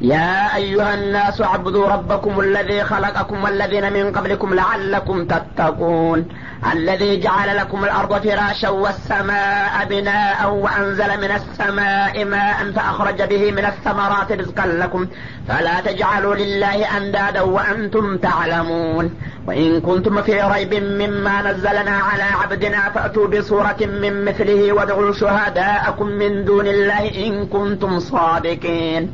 يا 0.00 0.56
أيها 0.56 0.94
الناس 0.94 1.40
اعبدوا 1.40 1.88
ربكم 1.88 2.40
الذي 2.40 2.84
خلقكم 2.84 3.44
والذين 3.44 3.92
من 3.92 4.12
قبلكم 4.12 4.54
لعلكم 4.54 5.26
تتقون. 5.26 6.28
الذي 6.72 7.20
جعل 7.20 7.56
لكم 7.56 7.84
الأرض 7.84 8.22
فراشا 8.22 8.68
والسماء 8.68 9.86
بناء 9.90 10.50
وأنزل 10.50 11.20
من 11.20 11.30
السماء 11.30 12.24
ماء 12.24 12.72
فأخرج 12.76 13.22
به 13.22 13.50
من 13.50 13.64
الثمرات 13.64 14.32
رزقا 14.32 14.66
لكم. 14.66 15.06
فلا 15.48 15.80
تجعلوا 15.80 16.34
لله 16.34 16.96
أندادا 16.96 17.40
وأنتم 17.40 18.16
تعلمون. 18.16 19.14
وإن 19.46 19.80
كنتم 19.80 20.22
في 20.22 20.40
ريب 20.42 20.74
مما 20.74 21.52
نزلنا 21.52 21.90
على 21.90 22.22
عبدنا 22.22 22.90
فأتوا 22.90 23.26
بصورة 23.26 23.76
من 23.80 24.24
مثله 24.24 24.72
وادعوا 24.72 25.12
شهداءكم 25.12 26.06
من 26.06 26.44
دون 26.44 26.66
الله 26.66 27.26
إن 27.26 27.46
كنتم 27.46 27.98
صادقين. 27.98 29.10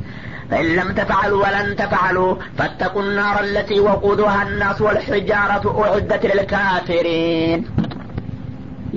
فإن 0.50 0.66
لم 0.78 0.88
تفعلوا 0.92 1.40
ولن 1.44 1.76
تفعلوا 1.76 2.32
فاتقوا 2.58 3.02
النار 3.02 3.36
التي 3.40 3.80
وقودها 3.80 4.40
الناس 4.42 4.78
والحجارة 4.80 5.64
أعدت 5.82 6.22
للكافرين 6.26 7.60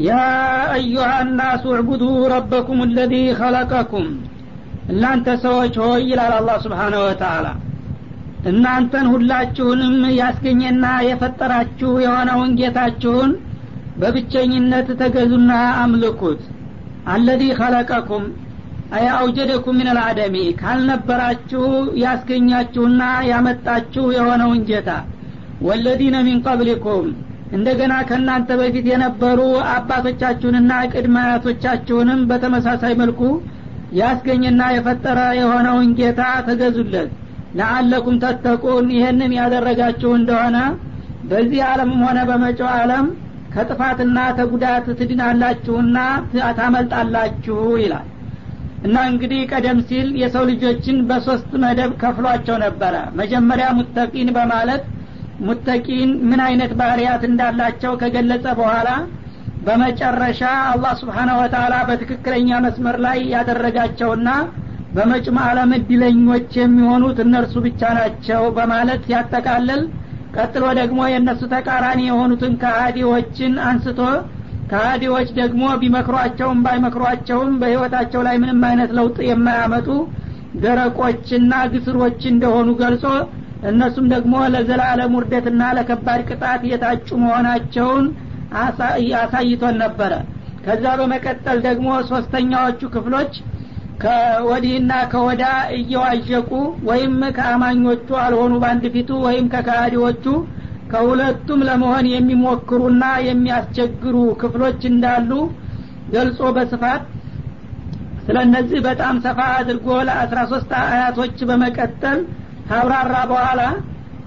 يا 0.09 0.27
أيها 0.73 1.21
الناس 1.21 1.61
اعبدوا 1.67 2.29
ربكم 2.35 2.77
الذي 2.83 3.25
خلقكم 3.35 4.05
እናንተ 4.93 5.27
ሰዎች 5.43 5.75
ሆይ 5.83 6.01
ይላል 6.09 6.33
አላህ 6.39 6.57
ስብሓነሁ 6.65 6.99
ወተአላ 7.05 7.47
እናንተን 8.51 9.05
ሁላችሁንም 9.13 9.95
ያስገኘና 10.19 10.85
የፈጠራችሁ 11.07 11.91
የሆነውን 12.03 12.51
ጌታችሁን 12.59 13.31
በብቸኝነት 14.01 14.87
ተገዙና 15.01 15.51
አምልኩት 15.83 16.41
አለዚ 17.13 17.43
ኸለቀኩም 17.61 18.25
አያ 18.25 18.48
አውጀደኩም 19.12 19.76
ምን 19.78 19.88
አልአደሚ 19.92 20.36
ካልነበራችሁ 20.60 21.64
ያስገኛችሁና 22.02 23.02
ያመጣችሁ 23.30 24.04
የሆነውን 24.16 24.60
ጌታ። 24.70 24.90
ወለዚነ 25.60 26.16
ሚን 26.26 26.38
ቀብሊኩም 26.46 27.06
እንደገና 27.52 27.94
ከእናንተ 28.08 28.50
በፊት 28.60 28.86
የነበሩ 28.90 29.40
አባቶቻችሁንና 29.72 30.72
ቅድመ 30.92 31.16
አያቶቻችሁንም 31.24 32.20
በተመሳሳይ 32.30 32.94
መልኩ 33.00 33.22
ያስገኝና 34.00 34.62
የፈጠረ 34.74 35.18
የሆነውን 35.38 35.88
ጌታ 35.98 36.20
ተገዙለት። 36.48 37.08
ለአለኩም 37.58 38.16
ተተቁን 38.24 38.86
ይህንን 38.96 39.32
ያደረጋችሁ 39.38 40.10
እንደሆነ 40.18 40.58
በዚህ 41.30 41.60
ዓለምም 41.70 42.00
ሆነ 42.06 42.18
በመጪው 42.28 42.68
ዓለም 42.76 43.06
ከጥፋትና 43.54 44.18
ተጉዳት 44.38 44.86
ትድናላችሁና 44.98 45.96
ታመልጣላችሁ 46.60 47.58
ይላል 47.82 48.06
እና 48.86 48.96
እንግዲህ 49.10 49.40
ቀደም 49.52 49.78
ሲል 49.88 50.08
የሰው 50.20 50.44
ልጆችን 50.50 50.98
በሶስት 51.08 51.50
መደብ 51.64 51.90
ከፍሏቸው 52.02 52.56
ነበረ። 52.64 52.94
መጀመሪያ 53.20 53.66
ሙተቂን 53.78 54.28
በማለት 54.36 54.84
ሙተቂን 55.40 56.10
ምን 56.30 56.40
አይነት 56.46 56.72
ባህርያት 56.80 57.22
እንዳላቸው 57.28 57.92
ከገለጸ 58.00 58.46
በኋላ 58.58 58.88
በመጨረሻ 59.66 60.40
አላህ 60.70 60.92
ስብሓነ 61.00 61.30
ወተላ 61.40 61.74
በትክክለኛ 61.88 62.58
መስመር 62.66 62.96
ላይ 63.06 63.18
ያደረጋቸውና 63.34 64.28
በመጭም 64.94 65.36
ዓለም 65.44 65.70
እድለኞች 65.76 66.52
የሚሆኑት 66.60 67.18
እነርሱ 67.24 67.54
ብቻ 67.66 67.90
ናቸው 67.98 68.42
በማለት 68.56 69.02
ያጠቃልል 69.12 69.82
ቀጥሎ 70.36 70.64
ደግሞ 70.80 71.00
የእነሱ 71.10 71.42
ተቃራኒ 71.52 72.00
የሆኑትን 72.08 72.52
ከሃዲዎችን 72.62 73.54
አንስቶ 73.68 74.00
ከሃዲዎች 74.70 75.28
ደግሞ 75.38 75.62
ቢመክሯቸውም 75.80 76.58
ባይመክሯቸውም 76.64 77.52
በህይወታቸው 77.60 78.20
ላይ 78.26 78.36
ምንም 78.42 78.60
አይነት 78.68 78.90
ለውጥ 78.98 79.16
የማያመጡ 79.28 79.88
ደረቆችና 80.62 81.52
ግስሮች 81.72 82.20
እንደሆኑ 82.32 82.68
ገልጾ 82.80 83.04
እነሱም 83.70 84.06
ደግሞ 84.12 84.34
ለዘላለም 84.52 85.14
ውርደትና 85.16 85.62
ለከባድ 85.76 86.20
ቅጣት 86.28 86.62
የታጩ 86.70 87.08
መሆናቸውን 87.22 88.04
አሳይቶን 89.20 89.76
ነበረ። 89.82 90.12
ከዛ 90.64 90.84
በመቀጠል 91.00 91.58
ደግሞ 91.66 91.88
ሶስተኛዎቹ 92.10 92.80
ክፍሎች 92.94 93.34
ከወዲህና 94.02 94.92
ከወዳ 95.12 95.44
እየዋዠቁ 95.78 96.50
ወይም 96.88 97.14
ከአማኞቹ 97.36 98.08
አልሆኑ 98.22 98.52
በአንድ 98.62 98.84
ፊቱ 98.94 99.10
ወይም 99.26 99.46
ከካሃዲዎቹ 99.54 100.24
ከሁለቱም 100.90 101.60
ለመሆን 101.68 102.06
የሚሞክሩና 102.12 103.04
የሚያስቸግሩ 103.28 104.16
ክፍሎች 104.40 104.80
እንዳሉ 104.90 105.30
ገልጾ 106.14 106.40
በስፋት 106.56 107.02
ስለ 108.26 108.38
እነዚህ 108.46 108.80
በጣም 108.86 109.14
ሰፋ 109.24 109.40
አድርጎ 109.58 109.88
ለአስራ 110.08 110.40
ሶስት 110.52 110.70
አያቶች 110.82 111.38
በመቀጠል 111.48 112.18
ካብራራ 112.68 113.14
በኋላ 113.30 113.60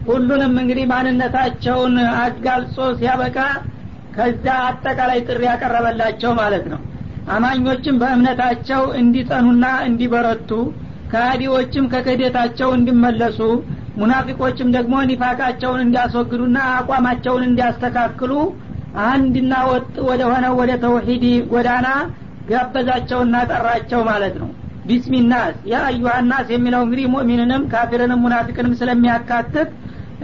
ሁሉንም 0.08 0.54
እንግዲህ 0.62 0.86
ማንነታቸውን 0.92 1.94
አጋልጾ 2.24 2.88
ሲያበቃ 2.98 3.38
ከዛ 4.16 4.46
አጠቃላይ 4.66 5.20
ጥሪ 5.28 5.42
ያቀረበላቸው 5.50 6.32
ማለት 6.42 6.66
ነው። 6.74 6.82
አማኞችም 7.34 8.00
በእምነታቸው 8.02 8.82
እንዲጸኑና 9.02 9.66
እንዲበረቱ 9.88 10.50
ከሃዲዎችም 11.12 11.86
ከክህደታቸው 11.94 12.70
እንዲመለሱ 12.78 13.40
ሙናፊቆችም 14.00 14.70
ደግሞ 14.76 14.94
ኒፋቃቸውን 15.10 15.82
እንዲያስወግዱና 15.84 16.58
አቋማቸውን 16.78 17.44
እንዲያስተካክሉ 17.48 18.32
አንድና 19.06 19.54
ወጥ 19.70 19.94
ወደ 20.08 20.22
ሆነው 20.32 20.54
ወደ 20.62 20.72
ተውሂድ 20.84 21.24
ጎዳና 21.52 21.88
ጋበዛቸውና 22.50 23.36
ጠራቸው 23.52 24.02
ማለት 24.10 24.36
ነው። 24.42 24.50
ቢስሚናስ 24.88 25.56
ያ 25.72 25.82
አዩሃናስ 25.90 26.48
የሚለው 26.54 26.82
እንግዲህ 26.86 27.06
ሙእሚንንም 27.14 27.62
ካፊርንም 27.74 28.22
ሙናፊቅንም 28.24 28.74
ስለሚያካትት 28.80 29.70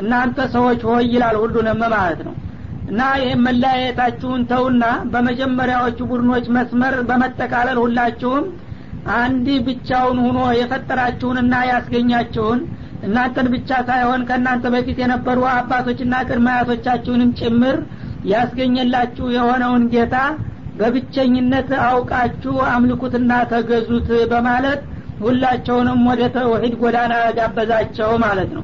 እናንተ 0.01 0.40
ሰዎች 0.56 0.81
ሆይ 0.90 1.06
ይላል 1.13 1.36
ሁሉንም 1.44 1.81
ማለት 1.94 2.19
ነው። 2.28 2.36
እና 2.90 3.01
ይህም 3.22 3.41
መለያየታችሁን 3.47 4.41
ተውና 4.51 4.84
በመጀመሪያዎቹ 5.13 6.00
ቡድኖች 6.12 6.46
መስመር 6.56 6.96
በመጠቃለል 7.09 7.80
ሁላችሁም 7.84 8.46
አንድ 9.18 9.47
ብቻውን 9.68 10.18
ሁኖ 10.25 10.40
የፈጠራችሁንና 10.59 11.56
ያስገኛችሁን 11.72 12.59
እናንተን 13.06 13.48
ብቻ 13.54 13.70
ሳይሆን 13.90 14.22
ከእናንተ 14.30 14.66
በፊት 14.74 14.98
የነበሩ 15.04 15.40
አባቶችና 15.54 16.16
ቅድመ 16.28 16.48
ጭምር 17.40 17.78
ያስገኘላችሁ 18.32 19.26
የሆነውን 19.36 19.84
ጌታ 19.94 20.16
በብቸኝነት 20.80 21.70
አውቃችሁ 21.86 22.56
አምልኩትና 22.72 23.32
ተገዙት 23.52 24.10
በማለት 24.32 24.82
ሁላቸውንም 25.24 26.02
ወደ 26.10 26.22
ተውሂድ 26.36 26.76
ጎዳና 26.82 27.14
ጋበዛቸው 27.38 28.12
ማለት 28.24 28.52
ነው። 28.58 28.64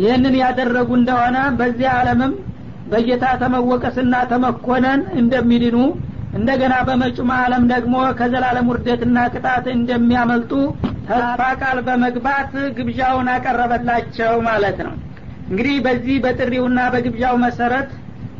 ይህንን 0.00 0.34
ያደረጉ 0.42 0.90
እንደሆነ 0.98 1.36
በዚህ 1.58 1.88
ዓለምም 1.94 2.34
በጌታ 2.90 3.24
ተመወቀስና 3.40 4.14
ተመኮነን 4.30 5.00
እንደሚድኑ 5.20 5.76
እንደገና 6.38 6.74
በመጩም 6.88 7.30
ዓለም 7.38 7.62
ደግሞ 7.72 7.94
ከዘላለም 8.18 8.68
ውርደትና 8.70 9.18
ቅጣት 9.34 9.64
እንደሚያመልጡ 9.76 10.52
ተስፋ 11.10 11.40
ቃል 11.60 11.78
በመግባት 11.86 12.52
ግብዣውን 12.76 13.28
አቀረበላቸው 13.34 14.34
ማለት 14.48 14.78
ነው። 14.86 14.94
እንግዲህ 15.50 15.76
በዚህ 15.86 16.16
በጥሪውና 16.24 16.80
በግብዣው 16.94 17.36
መሰረት 17.44 17.88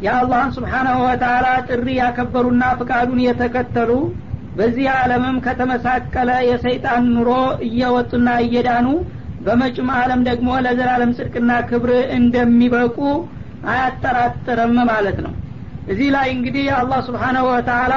የአላህን 0.04 0.50
ስብሓናሁ 0.56 0.98
ወተላ 1.06 1.46
ጥሪ 1.68 1.86
ያከበሩና 1.98 2.64
ፍቃዱን 2.78 3.20
የተከተሉ 3.24 3.90
በዚህ 4.56 4.86
ዓለምም 4.94 5.36
ከተመሳቀለ 5.44 6.30
የሰይጣን 6.48 7.04
ኑሮ 7.14 7.30
እየወጡና 7.66 8.28
እየዳኑ 8.44 8.86
በመጩም 9.40 9.90
ዓለም 9.98 10.22
ደግሞ 10.28 10.48
ለዘላለም 10.64 11.12
ጽድቅና 11.18 11.52
ክብር 11.68 11.90
እንደሚበቁ 12.16 12.96
አያጠራጥርም 13.70 14.74
ማለት 14.90 15.18
ነው። 15.24 15.32
እዚህ 15.88 16.08
ላይ 16.16 16.28
እንግዲህ 16.34 16.66
አላህ 16.78 17.00
ስብሓናሁ 17.06 17.44
ወተላ 17.50 17.94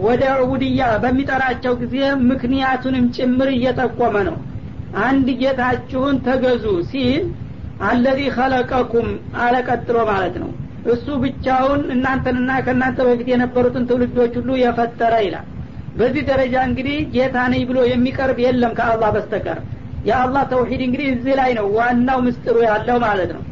ወደ 0.00 0.22
ዑቡድያ 0.40 0.82
በሚጠራቸው 1.02 1.72
ጊዜ 1.80 1.96
ምክንያቱንም 2.30 3.06
ጭምር 3.16 3.48
እየጠቆመ 3.54 4.16
ነው። 4.28 4.36
አንድ 5.04 5.28
ጌታችሁን 5.40 6.16
ተገዙ 6.26 6.64
ሲል 6.90 7.24
አለዚ 7.88 8.20
ኸለቀኩም 8.36 9.08
አለቀጥሎ 9.42 9.98
ማለት 10.10 10.34
ነው። 10.42 10.50
እሱ 10.92 11.06
ብቻውን 11.24 11.80
እናንተንና 11.94 12.50
ከእናንተ 12.66 12.98
በፊት 13.08 13.28
የነበሩትን 13.32 13.86
ትውልዶች 13.90 14.34
ሁሉ 14.40 14.50
የፈጠረ 14.62 15.14
ይላል። 15.26 15.46
በዚህ 15.98 16.22
ደረጃ 16.30 16.56
እንግዲህ 16.68 16.98
ጌታ 17.14 17.36
ነኝ 17.52 17.62
ብሎ 17.70 17.78
የሚቀርብ 17.90 18.38
የለም 18.44 18.74
ከአላህ 18.78 19.10
በስተቀር። 19.16 19.58
የአላህ 20.08 20.42
ተውሂድ 20.52 20.82
እንግዲህ 20.86 21.08
እዚህ 21.14 21.34
ላይ 21.40 21.50
ነው 21.58 21.66
ዋናው 21.76 22.18
ምስጢሩ 22.26 22.56
ያለው 22.68 22.98
ማለት 23.06 23.30
ነው። 23.36 23.42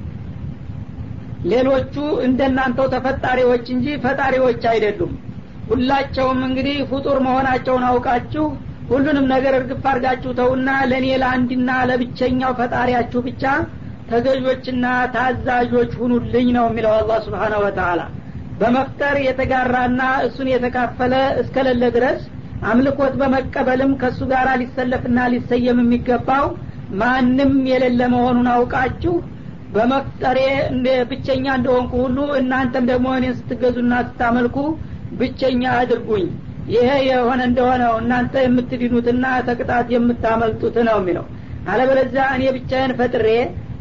ሌሎቹ 1.50 1.94
እንደናንተው 2.26 2.86
ተፈጣሪዎች 2.94 3.66
እንጂ 3.74 3.86
ፈጣሪዎች 4.04 4.62
አይደሉም 4.70 5.12
ሁላቸውም 5.70 6.40
እንግዲህ 6.46 6.76
ፍጡር 6.90 7.18
መሆናቸውን 7.26 7.84
አውቃችሁ 7.88 8.44
ሁሉንም 8.90 9.26
ነገር 9.32 9.54
እርግፍ 9.58 9.84
አርጋችሁ 9.90 10.30
ተውና 10.38 10.68
ለእኔ 10.90 11.06
ለአንድና 11.22 11.70
ለብቸኛው 11.90 12.52
ፈጣሪያችሁ 12.60 13.20
ብቻ 13.26 13.44
ተገዦችና 14.10 14.84
ታዛዦች 15.14 15.90
ሁኑልኝ 16.00 16.48
ነው 16.56 16.66
የሚለው 16.68 16.92
አላህ 17.00 17.18
ስብሓናሁ 17.26 17.60
ወተላ 17.66 18.00
በመፍጠር 18.60 19.16
የተጋራና 19.26 20.00
እሱን 20.26 20.48
የተካፈለ 20.52 21.14
እስከሌለ 21.42 21.82
ድረስ 21.96 22.22
አምልኮት 22.70 23.12
በመቀበልም 23.20 23.92
ከእሱ 24.00 24.20
ጋር 24.32 24.48
ሊሰለፍና 24.62 25.18
ሊሰየም 25.34 25.80
የሚገባው 25.82 26.46
ማንም 27.00 27.52
የሌለ 27.70 28.00
መሆኑን 28.14 28.48
አውቃችሁ 28.54 29.14
በመፍጠሬ 29.74 30.38
ብቸኛ 31.10 31.46
እንደሆንኩ 31.58 31.92
ሁሉ 32.04 32.18
እናንተም 32.40 32.84
ደግሞ 32.90 33.08
እኔን 33.18 33.34
ስትገዙና 33.40 33.94
ስታመልኩ 34.06 34.56
ብቸኛ 35.18 35.62
አድርጉኝ። 35.76 36.26
ይሄ 36.72 36.88
የሆነ 37.06 37.40
እንደሆነው 37.48 37.94
እናንተ 38.00 38.34
የምትድኑትና 38.44 39.26
ተቅጣት 39.46 39.86
የምታመልጡት 39.94 40.76
ነው 40.88 40.96
የሚለው። 41.00 41.26
አለበለዚያ 41.70 42.24
እኔ 42.36 42.44
ብቻዬን 42.56 42.92
ፈጥሬ 42.98 43.26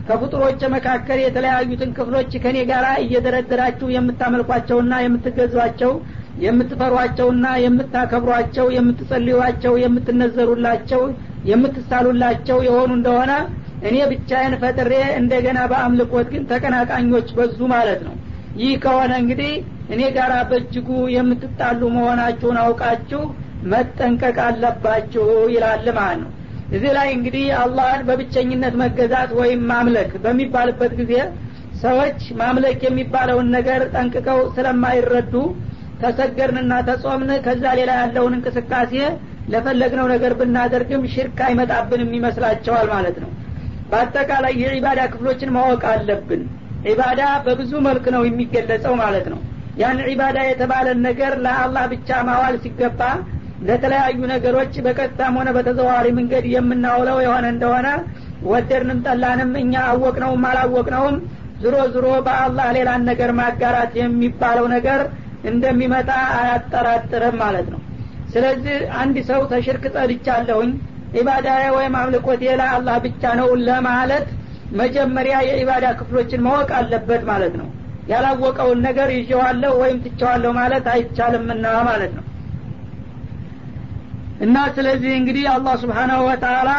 ከፍጡሮች 0.07 0.61
መካከል 0.73 1.19
የተለያዩትን 1.21 1.89
ክፍሎች 1.97 2.31
ከኔ 2.43 2.57
ጋር 2.69 2.85
እየደረደራችሁ 3.03 3.87
የምታመልኳቸውና 3.95 4.93
የምትገዟቸው 5.05 5.91
የምትፈሯቸውና 6.47 7.45
የምታከብሯቸው 7.63 8.67
የምትጸልዩቸው 8.75 9.73
የምትነዘሩላቸው 9.83 11.01
የምትሳሉላቸው 11.51 12.57
የሆኑ 12.67 12.91
እንደሆነ 12.97 13.31
እኔ 13.87 13.95
ብቻዬን 14.11 14.53
ፈጥሬ 14.61 14.91
እንደገና 15.19 15.59
በአምልኮት 15.71 16.27
ግን 16.33 16.45
ተቀናቃኞች 16.51 17.27
በዙ 17.37 17.59
ማለት 17.73 17.99
ነው። 18.07 18.15
ይህ 18.61 18.71
ከሆነ 18.83 19.11
እንግዲህ 19.23 19.51
እኔ 19.89 20.01
ጋር 20.15 20.31
በእጅጉ 20.49 20.87
የምትጣሉ 21.13 21.81
መሆናችሁን 21.95 22.57
አውቃችሁ 22.63 23.21
መጠንቀቅ 23.71 24.37
አለባችሁ 24.47 25.23
ይላል 25.53 25.85
ማለት 25.97 26.19
ነው? 26.23 26.31
እዚህ 26.69 26.91
ላይ 26.97 27.09
እንግዲህ 27.17 27.45
አላህን 27.59 28.01
በብቸኝነት 28.07 28.73
መገዛት 28.81 29.31
ወይም 29.39 29.61
ማምለክ 29.71 30.11
በሚባልበት 30.23 30.93
ጊዜ 30.99 31.13
ሰዎች 31.81 32.19
ማምለክ 32.41 32.79
የሚባለውን 32.85 33.47
ነገር 33.55 33.81
ጠንቅቀው 33.93 34.39
ስለማይረዱ 34.55 35.33
ተሰገርንና 36.01 36.73
ተጾምን 36.87 37.31
ከዛ 37.45 37.65
ሌላ 37.79 37.91
ያለውን 38.01 38.35
እንቅስቃሴ 38.37 38.93
ለፈለግነው 39.53 40.07
ነገር 40.13 40.31
ብናደርግም 40.39 41.03
ሽርክ 41.13 41.37
አይመጣብንም 41.47 42.15
ይመስላቸዋል 42.17 42.87
ማለት 42.95 43.17
ነው። 43.23 43.29
በአጠቃላይ 43.91 44.53
የዒባዳ 44.61 45.01
ክፍሎችን 45.13 45.53
ማወቅ 45.57 45.83
አለብን። 45.91 46.41
ዒባዳ 46.87 47.21
በብዙ 47.45 47.71
መልክ 47.87 48.05
ነው 48.15 48.23
የሚገለጸው 48.27 48.93
ማለት 49.03 49.27
ነው 49.33 49.39
ያን 49.77 49.97
ዒባዳ 50.07 50.37
የተባለን 50.47 50.99
ነገር 51.07 51.33
ለአላህ 51.43 51.83
ብቻ 51.91 52.19
ማዋል 52.27 52.55
ሲገባ 52.63 53.01
ለተለያዩ 53.67 54.19
ነገሮች 54.31 54.73
በቀጥታም 54.85 55.35
ሆነ 55.39 55.49
በተዘዋዋሪ 55.55 56.07
መንገድ 56.17 56.45
የምናውለው 56.53 57.17
የሆነ 57.25 57.45
እንደሆነ 57.53 57.87
ወደድንም 58.49 58.99
ጠላንም 59.07 59.51
እኛ 59.61 59.73
አወቅነውም 59.91 60.43
አላወቅነውም 60.49 61.15
ዝሮ 61.61 61.75
ዝሮ 61.93 62.07
በአላህ 62.25 62.67
ሌላን 62.75 63.03
ነገር 63.09 63.31
ማጋራት 63.39 63.93
የሚባለው 63.99 64.65
ነገር 64.75 64.99
እንደሚመጣ 65.49 66.09
አያጠራጥርም 66.37 67.35
ማለት 67.43 67.67
ነው። 67.73 67.81
ስለዚህ 68.33 68.77
አንድ 69.01 69.17
ሰው 69.29 69.41
ተሽርክ 69.51 69.83
ጸድቻለሁኝ 69.95 70.71
ኢባዳዬ 71.19 71.65
ወይም 71.77 71.93
አምልኮቴ 71.99 72.43
ለአላህ 72.61 72.95
ብቻ 73.05 73.33
ነው 73.39 73.49
ለማለት 73.67 74.27
መጀመሪያ 74.79 75.35
የኢባዳ 75.47 75.85
ክፍሎችን 75.99 76.43
ማወቅ 76.47 76.69
አለበት 76.79 77.21
ማለት 77.29 77.53
ነው 77.61 77.67
ያላወቀውን 78.07 78.79
ነገር 78.87 79.09
ይዤዋለሁ 79.15 79.71
ወይም 79.81 79.97
ትቸዋለሁ 80.03 80.51
ማለት 80.59 80.85
አይቻልምና 80.93 81.65
ማለት 81.89 82.11
ነው። 82.17 82.25
እና 84.45 84.57
ስለዚህ 84.75 85.11
እንግዲህ 85.19 85.45
አላህ 85.53 85.75
ስብሓናሁ 85.83 86.19
ወተላ 86.27 86.71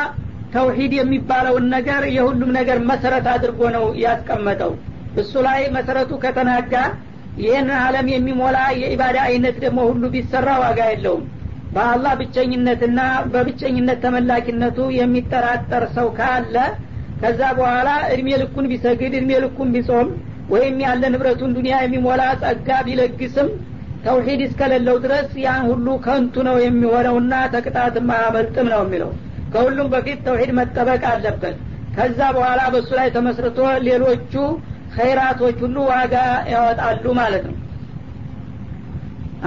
ተውሂድ 0.52 0.92
የሚባለውን 0.98 1.64
ነገር 1.74 2.02
የሁሉም 2.16 2.50
ነገር 2.58 2.78
መሰረት 2.90 3.26
አድርጎ 3.32 3.60
ነው 3.76 3.84
ያስቀመጠው። 4.02 4.72
እሱ 5.20 5.32
ላይ 5.46 5.60
መሰረቱ 5.76 6.12
ከተናጋ 6.24 6.72
ይህን 7.38 7.68
አለም 7.80 8.06
የሚሞላ 8.12 8.58
የኢባዳ 8.80 9.18
አይነት 9.28 9.56
ደግሞ 9.64 9.80
ሁሉ 9.90 10.04
ቢሰራ 10.14 10.48
ዋጋ 10.62 10.80
የለውም። 10.90 11.24
በአላህ 11.74 12.12
ብቸኝነትና 12.20 13.00
በብቸኝነት 13.32 13.98
ተመላኪነቱ 14.04 14.78
የሚጠራጠር 14.98 15.84
ሰው 15.96 16.08
ካለ 16.18 16.56
ከዛ 17.22 17.40
በኋላ 17.58 17.90
እድሜ 18.12 18.28
ልኩን 18.42 18.66
ቢሰግድ 18.72 19.12
እድሜ 19.18 19.30
ልኩን 19.44 19.70
ቢጾም 19.76 20.08
ወይም 20.48 20.76
ያለ 20.84 21.02
ንብረቱን 21.12 21.54
ዱኒያ 21.56 21.76
የሚሞላ 21.82 22.22
ጸጋ 22.42 22.68
ቢለግስም 22.86 23.48
ተውሂድ 24.04 24.40
እስከሌለው 24.46 24.96
ድረስ 25.04 25.30
ያን 25.44 25.62
ሁሉ 25.70 25.86
ከንቱ 26.04 26.44
ነው 26.48 26.56
የሚሆነውና 26.64 27.34
ተቅጣት 27.54 27.96
ማያመልጥም 28.08 28.68
ነው 28.72 28.82
የሚለው። 28.84 29.10
ከሁሉም 29.52 29.88
በፊት 29.94 30.18
ተውሂድ 30.26 30.50
መጠበቅ 30.58 31.02
አለበት። 31.12 31.56
ከዛ 31.96 32.20
በኋላ 32.36 32.60
በእሱ 32.72 32.90
ላይ 32.98 33.08
ተመስርቶ 33.14 33.58
ሌሎቹ 33.86 34.32
ኸይራቶች 34.96 35.56
ሁሉ 35.64 35.76
ዋጋ 35.90 36.14
ያወጣሉ 36.52 37.04
ማለት 37.20 37.44
ነው። 37.48 37.56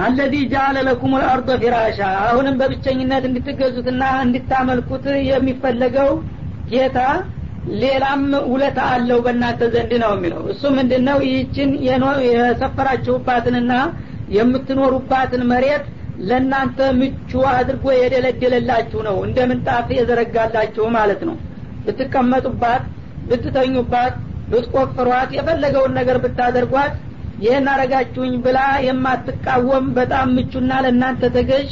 አለዚ 0.02 0.34
ጃአለ 0.52 0.76
ለኩም 0.86 1.14
ልአርض 1.20 1.48
ፊራሻ 1.62 1.98
አሁንም 2.26 2.54
በብቸኝነት 2.60 3.24
እንድትገዙትና 3.28 4.02
እንድታመልኩት 4.26 5.06
የሚፈለገው 5.30 6.10
ጌታ 6.70 6.98
ሌላም 7.80 8.22
ውለታ 8.52 8.80
አለው 8.94 9.18
በእናንተ 9.24 9.62
ዘንድ 9.74 9.92
ነው 10.02 10.12
የሚለው። 10.16 10.42
እሱ 10.52 10.62
ምንድን 10.76 11.02
ነው 11.08 11.18
ይህችን 11.26 11.70
የሰፈራችሁባትንና 12.28 13.72
የምትኖሩባትን 14.36 15.42
መሬት 15.50 15.84
ለእናንተ 16.28 16.78
ምቹ 16.98 17.30
አድርጎ 17.52 17.84
የደለደለላችሁ 17.94 19.00
ነው። 19.08 19.16
እንደ 19.26 19.38
ምንጣፍ 19.50 19.86
የዘረጋላችሁ 19.96 20.84
ማለት 20.96 21.22
ነው። 21.28 21.36
ብትቀመጡባት 21.86 22.82
ብትተኙባት 23.28 24.14
ብትቆፍሯት 24.50 25.30
የፈለገውን 25.36 25.94
ነገር 25.98 26.16
ብታደርጓት 26.24 26.94
ይህን 27.44 27.66
አረጋችሁኝ 27.72 28.34
ብላ 28.44 28.58
የማትቃወም 28.86 29.86
በጣም 29.96 30.28
ምቹና 30.36 30.72
ለእናንተ 30.84 31.30
ተገዥ 31.36 31.68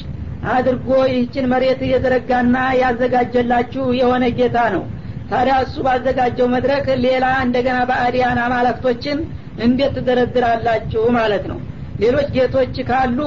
አድርጎ 0.53 0.89
ይህችን 1.11 1.51
መሬት 1.53 1.81
የዘረጋና 1.91 2.57
ያዘጋጀላችሁ 2.81 3.85
የሆነ 3.99 4.25
ጌታ 4.39 4.59
ነው 4.75 4.85
ታዲያ 5.31 5.55
እሱ 5.65 5.77
ባዘጋጀው 5.87 6.47
መድረክ 6.55 6.87
ሌላ 7.05 7.27
እንደገና 7.45 7.79
በአዲያን 7.91 8.39
አማለክቶችን 8.45 9.19
እንዴት 9.65 9.93
ትደረድራላችሁ 9.99 11.03
ማለት 11.19 11.45
ነው? 11.51 11.59
ሌሎች 12.03 12.29
ጌቶች 12.37 12.77
ካሉ 12.89 13.19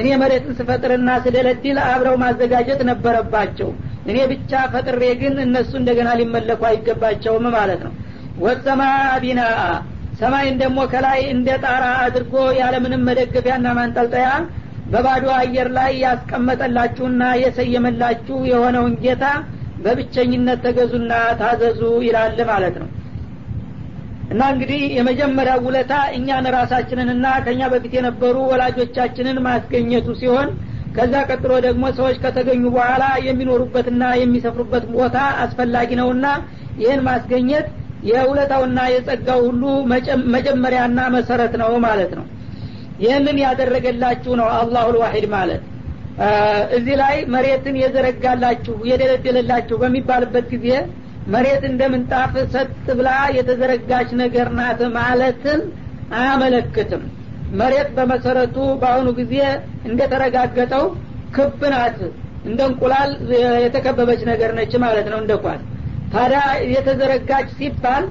እኔ 0.00 0.08
መሬትን 0.22 0.52
ስፈጥርና 0.58 1.10
ስደለድል 1.24 1.78
አብረው 1.86 2.16
ማዘጋጀት 2.22 2.80
ነበረባቸው። 2.90 3.70
እኔ 4.10 4.18
ብቻ 4.32 4.60
ፈጥሬ 4.74 5.02
ግን 5.22 5.34
እነሱ 5.46 5.70
እንደገና 5.80 6.10
ሊመለኩ 6.20 6.62
አይገባቸውም 6.70 7.46
ማለት 7.56 7.80
ነው። 7.86 7.94
ወሰማ 8.44 8.82
ቢናአ 9.24 9.58
ሰማይን 10.20 10.56
ደግሞ 10.62 10.80
ከላይ 10.92 11.20
እንደ 11.34 11.48
ጣራ 11.64 11.84
አድርጎ 12.04 12.34
ያለምንም 12.60 13.04
መደገፊያና 13.08 13.68
ማንጠልጠያ 13.78 14.28
በባዶ 14.92 15.26
አየር 15.38 15.68
ላይ 15.76 15.92
ያስቀመጠላችሁና 16.04 17.22
የሰየመላችሁ 17.42 18.38
የሆነውን 18.50 18.94
ጌታ 19.04 19.24
በብቸኝነት 19.84 20.58
ተገዙና 20.64 21.12
ታዘዙ 21.40 21.80
ይላል 22.06 22.40
ማለት 22.50 22.76
ነው። 22.82 22.88
እና 24.32 24.42
እንግዲህ 24.52 24.82
የመጀመሪያው 24.96 25.60
ውለታ 25.66 25.92
እኛን 26.16 26.46
ራሳችንንና 26.56 27.26
ከኛ 27.46 27.60
በፊት 27.72 27.94
የነበሩ 27.96 28.36
ወላጆቻችንን 28.50 29.38
ማስገኘቱ 29.46 30.08
ሲሆን 30.20 30.50
ከዛ 30.96 31.14
ቀጥሎ 31.28 31.52
ደግሞ 31.66 31.84
ሰዎች 31.98 32.16
ከተገኙ 32.22 32.62
በኋላ 32.76 33.04
የሚኖሩበትና 33.26 34.04
የሚሰፍሩበት 34.20 34.84
ቦታ 34.94 35.16
አስፈላጊ 35.44 35.90
ነውና 36.00 36.26
ይህን 36.80 37.02
ማስገኘት 37.08 37.66
የውለታውና 38.10 38.80
የጸጋው 38.92 39.40
ሁሉ 39.48 39.62
መጀመሪያና 40.34 41.00
መሰረት 41.16 41.54
ነው 41.62 41.72
ማለት 41.86 42.12
ነው። 42.18 42.26
ይህንን 43.02 43.36
ያደረገላችሁ 43.44 44.32
ነው 44.40 44.48
አላሁ 44.56 44.86
ልዋሂድ 44.96 45.26
ማለት 45.34 45.62
እዚህ 46.76 46.94
ላይ 47.00 47.16
መሬትን 47.34 47.76
የዘረጋላችሁ 47.80 48.74
የደለደለላችሁ 48.90 49.76
በሚባልበት 49.82 50.46
ጊዜ 50.54 50.68
መሬት 51.32 51.62
እንደ 51.70 51.82
ምንጣፍ 51.92 52.32
ሰጥ 52.54 52.68
ብላ 52.98 53.08
የተዘረጋች 53.36 54.10
ነገር 54.22 54.48
ናት 54.58 54.80
ማለትን 54.96 55.60
አያመለክትም። 56.18 57.02
መሬት 57.60 57.88
በመሰረቱ 57.96 58.56
በአሁኑ 58.80 59.08
ጊዜ 59.20 59.34
እንደተረጋገጠው 59.88 60.84
ክብ 61.36 61.60
ናት 61.74 61.98
እንደ 62.48 62.60
እንቁላል 62.68 63.10
የተከበበች 63.64 64.20
ነገር 64.30 64.50
ነች 64.58 64.72
ማለት 64.84 65.06
ነው 65.12 65.18
እንደ 65.22 65.32
ኳስ። 65.44 65.62
ታዲያ 66.14 66.40
የተዘረጋች 66.72 67.48
ሲባል 67.58 68.04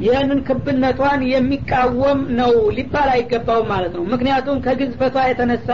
ይህንን 0.00 0.40
ክብነቷን 0.48 1.20
የሚቃወም 1.32 2.18
ነው 2.40 2.50
ሊባል 2.78 3.08
አይገባውም 3.14 3.70
ማለት 3.72 3.92
ነው። 3.96 4.02
ምክንያቱም 4.12 4.58
ከግዝፈቷ 4.66 5.16
የተነሳ 5.30 5.68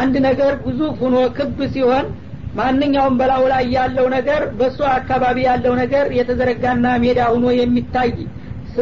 አንድ 0.00 0.14
ነገር 0.26 0.52
ግዙፍ 0.64 0.98
ሁኖ 1.04 1.16
ክብ 1.36 1.58
ሲሆን 1.74 2.06
ማንኛውም 2.54 3.14
በላው 3.20 3.44
ላይ 3.52 3.64
ያለው 3.76 4.06
ነገር 4.14 4.42
በእሱ 4.58 4.80
አካባቢ 4.96 5.38
ያለው 5.48 5.74
ነገር 5.80 6.06
የተዘረጋና 6.18 6.86
ሜዳ 7.04 7.20
ሁኖ 7.34 7.46
የሚታይ 7.56 8.10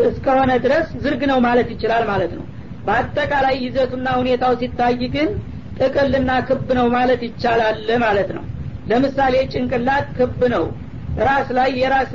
እስከሆነ 0.04 0.50
ድረስ 0.64 0.88
ዝርግ 1.02 1.22
ነው 1.30 1.38
ማለት 1.46 1.68
ይችላል 1.74 2.04
ማለት 2.10 2.32
ነው። 2.38 2.44
በአጠቃላይ 2.86 3.56
ይዘቱና 3.64 4.08
ሁኔታው 4.20 4.52
ሲታይ 4.60 5.02
ግን 5.14 5.30
ጥቅልና 5.78 6.30
ክብ 6.48 6.68
ነው 6.78 6.86
ማለት 6.96 7.20
ይቻላል 7.26 7.78
ማለት 8.04 8.30
ነው። 8.36 8.44
ለምሳሌ 8.90 9.34
ጭንቅላት 9.52 10.06
ክብ 10.18 10.40
ነው። 10.54 10.64
ራስ 11.28 11.48
ላይ 11.58 11.70
የራስ 11.80 12.12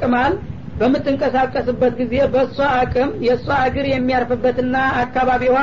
ቅማል 0.00 0.32
በምትንቀሳቀስበት 0.78 1.92
ጊዜ 2.00 2.14
በእሷ 2.32 2.58
አቅም 2.78 3.10
የእሷ 3.26 3.48
እግር 3.66 3.86
የሚያርፍበትና 3.90 4.76
አካባቢዋ 5.02 5.58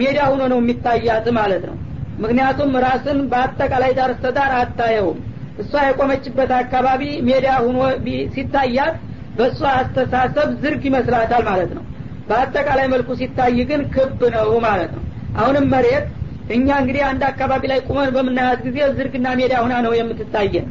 ሜዳ 0.00 0.18
ሁኖ 0.30 0.42
ነው 0.52 0.60
የሚታያት 0.62 1.26
ማለት 1.38 1.64
ነው 1.70 1.76
ምክንያቱም 2.22 2.72
ራስን 2.84 3.18
በአጠቃላይ 3.30 3.92
ዳር 3.98 4.10
ስተዳር 4.16 4.52
አታየውም። 4.58 5.18
እሷ 5.58 5.72
የቆመችበት 5.86 6.50
አካባቢ 6.60 7.02
ሜዳ 7.28 7.48
ሁኖ 7.64 7.78
ሲታያት 8.34 8.96
በእሷ 9.36 9.60
አስተሳሰብ 9.78 10.48
ዝርግ 10.62 10.82
ይመስላታል 10.88 11.42
ማለት 11.50 11.70
ነው። 11.76 11.84
በአጠቃላይ 12.28 12.86
መልኩ 12.92 13.08
ሲታይ 13.20 13.58
ግን 13.70 13.80
ክብ 13.94 14.20
ነው 14.36 14.50
ማለት 14.66 14.92
ነው። 14.96 15.02
አሁንም 15.38 15.66
መሬት 15.74 16.06
እኛ 16.54 16.66
እንግዲህ 16.80 17.02
አንድ 17.10 17.22
አካባቢ 17.30 17.62
ላይ 17.72 17.78
ቁመን 17.88 18.10
በምናያት 18.16 18.60
ጊዜ 18.66 18.78
ዝርግና 18.96 19.28
ሜዳ 19.40 19.54
ሁና 19.64 19.74
ነው 19.86 19.92
የምትታየን። 19.98 20.66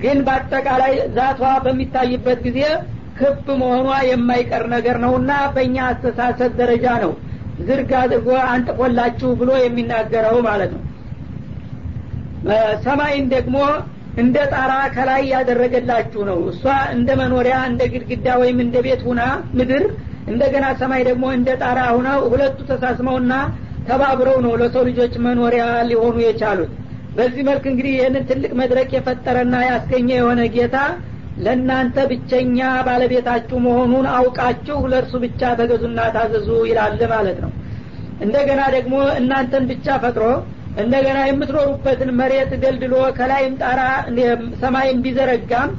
ግን 0.00 0.18
በአጠቃላይ 0.26 0.94
ዛቷ 1.16 1.42
በሚታይበት 1.64 2.40
ጊዜ 2.46 2.60
ክብ 3.18 3.46
መሆኗ 3.60 3.88
የማይቀር 4.08 4.64
ነገር 4.74 4.96
ነውና 5.04 5.32
በእኛ 5.54 5.76
አስተሳሰብ 5.90 6.50
ደረጃ 6.60 6.86
ነው 7.04 7.12
ዝርግ 7.60 7.90
አድርጎ 8.00 8.28
አንጥፎላችሁ 8.50 9.28
ብሎ 9.40 9.50
የሚናገረው 9.60 10.36
ማለት 10.48 10.70
ነው 10.74 10.82
ሰማይን 12.84 13.26
ደግሞ 13.34 13.56
እንደ 14.22 14.36
ጣራ 14.52 14.72
ከላይ 14.94 15.22
ያደረገላችሁ 15.32 16.20
ነው። 16.28 16.38
እሷ 16.50 16.62
እንደ 16.94 17.08
መኖሪያ 17.20 17.56
እንደ 17.70 17.82
ግድግዳ 17.92 18.26
ወይም 18.42 18.58
እንደ 18.64 18.76
ቤት 18.86 19.02
ሁና 19.08 19.22
ምድር 19.58 19.84
እንደገና 20.26 20.66
ሰማይ 20.80 21.02
ደግሞ 21.08 21.24
እንደ 21.38 21.48
ጣራ 21.62 21.80
ሁነው 21.96 22.20
ሁለቱ 22.32 22.58
ተሳስመውና 22.70 23.32
ተባብረው 23.88 24.38
ነው 24.46 24.52
ለሰው 24.60 24.84
ልጆች 24.88 25.14
መኖሪያ 25.26 25.64
ሊሆኑ 25.90 26.16
የቻሉት። 26.24 26.72
በዚህ 27.16 27.42
መልክ 27.48 27.64
እንግዲህ 27.70 27.92
ይህንን 27.96 28.24
ትልቅ 28.30 28.50
መድረክ 28.60 28.88
የፈጠረና 28.96 29.56
ያስገኘ 29.68 30.08
የሆነ 30.16 30.40
ጌታ 30.56 30.78
ለእናንተ 31.44 31.96
ብቸኛ 32.10 32.58
ባለቤታችሁ 32.86 33.56
መሆኑን 33.66 34.06
አውቃችሁ 34.16 34.78
ለእርሱ 34.92 35.14
ብቻ 35.24 35.50
ተገዙና 35.60 36.00
ታዘዙ 36.14 36.48
ይላል 36.70 37.00
ማለት 37.14 37.38
ነው። 37.44 37.52
እንደገና 38.20 38.60
ደግሞ 38.76 38.94
እናንተን 39.20 39.64
ብቻ 39.72 39.96
ፈጥሮ 40.04 40.24
እንደገና 40.82 41.18
የምትኖሩበትን 41.26 42.10
መሬት 42.18 42.50
ደልድሎ 42.62 42.94
ከላይም 43.18 43.54
ጣራ 43.62 43.82
ሰማይም 44.62 44.98
ቢዘረጋም 45.04 45.70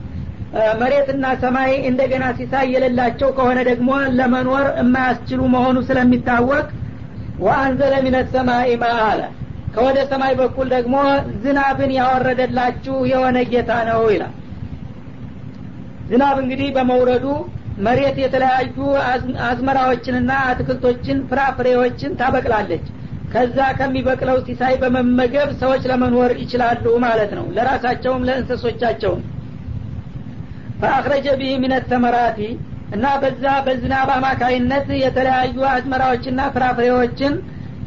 መሬትና 0.81 1.25
ሰማይ 1.41 1.71
እንደገና 1.89 2.25
ሲሳይ 2.37 2.67
የሌላቸው 2.73 3.29
ከሆነ 3.37 3.59
ደግሞ 3.69 3.89
ለመኖር 4.19 4.65
የማያስችሉ 4.79 5.41
መሆኑ 5.55 5.77
ስለሚታወቅ 5.89 6.65
ወአንዘለ 7.45 7.95
ሚነ 8.05 8.17
ሰማይ 8.33 8.69
ማአለ 8.83 9.19
ከወደ 9.75 9.97
ሰማይ 10.11 10.33
በኩል 10.39 10.67
ደግሞ 10.75 10.95
ዝናብን 11.43 11.91
ያወረደላችሁ 11.97 12.95
የሆነ 13.11 13.37
ጌታ 13.51 13.71
ነው 13.89 14.01
ይላል። 14.13 14.33
ዝናብ 16.09 16.37
እንግዲህ 16.43 16.69
በመውረዱ 16.75 17.25
መሬት 17.85 18.17
የተለያዩ 18.23 18.77
አዝመራዎችንና 19.47 20.31
አትክልቶችን 20.49 21.17
ፍራፍሬዎችን 21.31 22.15
ታበቅላለች 22.21 22.85
ከዛ 23.33 23.57
ከሚበቅለው 23.77 24.37
ሲሳይ 24.45 24.75
በመመገብ 24.81 25.49
ሰዎች 25.61 25.83
ለመኖር 25.91 26.31
ይችላሉ 26.41 26.85
ማለት 27.05 27.31
ነው። 27.37 27.45
ለራሳቸውም 27.55 28.25
ለእንሰሶቻቸውም 28.27 29.21
ፈአክረጀ 30.81 31.27
ቢህ 31.39 31.53
ሚነት 31.63 31.85
ተመራቲ 31.91 32.39
እና 32.95 33.05
በዛ 33.21 33.45
በዝናብ 33.65 34.09
አማካይነት 34.15 34.87
የተለያዩ 35.03 35.57
አዝመራዎችና 35.71 36.41
ፍራፍሬዎችን 36.55 37.33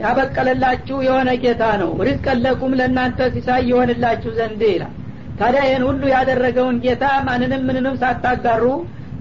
ያበቀለላችሁ 0.00 0.96
የሆነ 1.06 1.30
ጌታ 1.42 1.64
ነው። 1.82 1.90
ሪዝቀን 2.06 2.38
ለእናንተ 2.80 3.28
ሲሳይ 3.34 3.62
የሆንላችሁ 3.70 4.30
ዘንድ 4.38 4.62
ይላል። 4.68 4.94
ታዲያ 5.40 5.60
ይህን 5.66 5.84
ሁሉ 5.88 6.02
ያደረገውን 6.14 6.78
ጌታ 6.84 7.04
ማንንም 7.26 7.62
ምንንም 7.68 7.94
ሳታጋሩ 8.02 8.64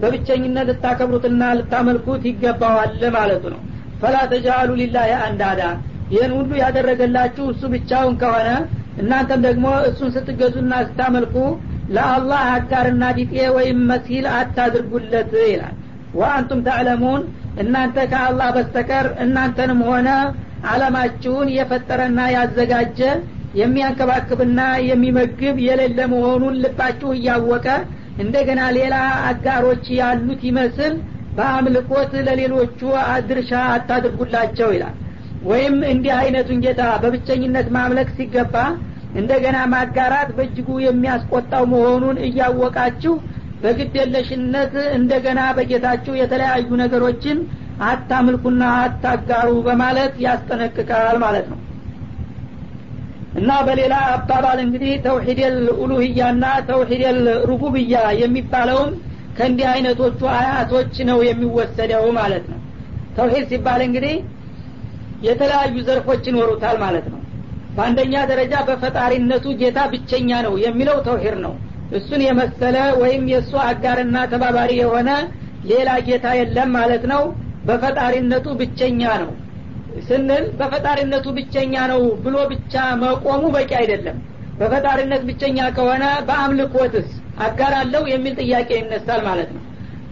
በብቸኝነት 0.02 0.68
ልታከብሩትና 0.70 1.44
ልታመልኩት 1.60 2.24
ይገባዋል 2.30 3.04
ማለቱ 3.16 3.44
ነው። 3.54 3.62
ፈላ 4.02 4.18
ተጃአሉ 4.32 4.70
ሊላህ 4.82 5.08
አንዳዳ 5.26 5.62
ይህን 6.10 6.32
ሁሉ 6.38 6.52
ያደረገላችሁ 6.62 7.46
እሱ 7.54 7.64
ብቻውን 7.74 8.16
ከሆነ 8.22 8.50
እናንተም 9.02 9.42
ደግሞ 9.48 9.68
እሱን 9.90 10.10
ስትገዙና 10.16 10.74
ስታመልኩ 10.88 11.36
ለአላህ 11.96 12.42
አጋርና 12.56 13.04
ቢጤ 13.18 13.36
ወይም 13.58 13.80
መሲል 13.92 14.26
አታድርጉለት 14.38 15.32
ይላል። 15.46 15.76
ወአንቱም 16.20 16.60
ተዕለሙን 16.68 17.22
እናንተ 17.62 17.98
ከአላህ 18.12 18.50
በስተቀር 18.56 19.08
እናንተንም 19.24 19.82
ሆነ 19.90 20.10
አለማችሁን 20.72 21.48
የፈጠረና 21.58 22.20
ያዘጋጀ 22.36 23.00
የሚያንከባክብና 23.60 24.60
የሚመግብ 24.90 25.56
የሌለ 25.68 26.00
መሆኑን 26.14 26.58
ልባችሁ 26.64 27.12
እያወቀ 27.16 27.68
እንደገና 28.24 28.62
ሌላ 28.78 28.96
አጋሮች 29.30 29.86
ያሉት 30.00 30.42
ይመስል 30.50 30.94
በአምልኮት 31.38 32.12
ለሌሎቹ 32.28 32.80
ድርሻ 33.30 33.52
አታድርጉላቸው 33.76 34.70
ይላል 34.76 34.96
ወይም 35.46 35.76
እንዲህ 35.92 36.14
አይነቱን 36.18 36.62
ጌታ 36.64 36.84
በብቸኝነት 37.04 37.68
ማምለክ 37.76 38.10
ሲገባ 38.18 38.56
እንደገና 39.20 39.58
ማጋራት 39.74 40.30
በእጅጉ 40.38 40.70
የሚያስቆጣው 40.84 41.64
መሆኑን 41.72 42.18
እያወቃችሁ 42.28 43.14
በግደለሽነት 43.64 44.74
እንደገና 44.98 45.40
በጌታችሁ 45.58 46.14
የተለያዩ 46.20 46.70
ነገሮችን 46.82 47.40
አታምልኩና 47.88 48.64
አታጋሩ 48.84 49.50
በማለት 49.68 50.14
ያስጠነቅቃል 50.26 51.18
ማለት 51.24 51.46
ነው። 51.52 51.60
እና 53.40 53.52
በሌላ 53.68 53.96
አባባል 54.14 54.60
እንግዲህ 54.64 54.94
ተውሂድ 55.06 55.40
ልኡሉህያና 55.68 56.46
ተውሂድ 56.70 57.04
ሩቡብያ 57.50 57.96
የሚባለውም 58.22 58.92
ከእንዲህ 59.38 59.68
አይነቶቹ 59.74 60.22
አያቶች 60.38 60.96
ነው 61.10 61.20
የሚወሰደው 61.28 62.06
ማለት 62.18 62.46
ነው። 62.52 62.60
ተውሂድ 63.18 63.46
ሲባል 63.52 63.82
እንግዲህ 63.86 64.16
የተለያዩ 65.26 65.76
ዘርፎች 65.88 66.24
ይኖሩታል 66.30 66.78
ማለት 66.84 67.06
ነው። 67.14 67.20
በአንደኛ 67.76 68.14
ደረጃ 68.32 68.54
በፈጣሪነቱ 68.70 69.46
ጌታ 69.60 69.80
ብቸኛ 69.92 70.30
ነው 70.46 70.54
የሚለው 70.64 70.98
ተውሂድ 71.08 71.36
ነው። 71.46 71.54
እሱን 71.98 72.22
የመሰለ 72.26 72.78
ወይም 73.02 73.24
የእሱ 73.32 73.52
አጋርና 73.68 74.18
ተባባሪ 74.32 74.72
የሆነ 74.80 75.10
ሌላ 75.70 75.90
ጌታ 76.08 76.28
የለም 76.40 76.70
ማለት 76.78 77.06
ነው። 77.12 77.24
በፈጣሪነቱ 77.70 78.48
ብቸኛ 78.60 79.02
ነው 79.24 79.32
ስንል 80.08 80.46
በፈጣሪነቱ 80.60 81.28
ብቸኛ 81.38 81.74
ነው 81.92 82.02
ብሎ 82.26 82.36
ብቻ 82.52 82.74
መቆሙ 83.02 83.44
በቂ 83.56 83.72
አይደለም። 83.80 84.18
በፈጣሪነት 84.60 85.22
ብቸኛ 85.30 85.60
ከሆነ 85.76 86.06
በአምልኮትስ 86.28 87.10
አጋር 87.46 87.74
አለው 87.80 88.04
የሚል 88.12 88.34
ጥያቄ 88.42 88.70
ይነሳል 88.80 89.22
ማለት 89.28 89.50
ነው። 89.56 89.64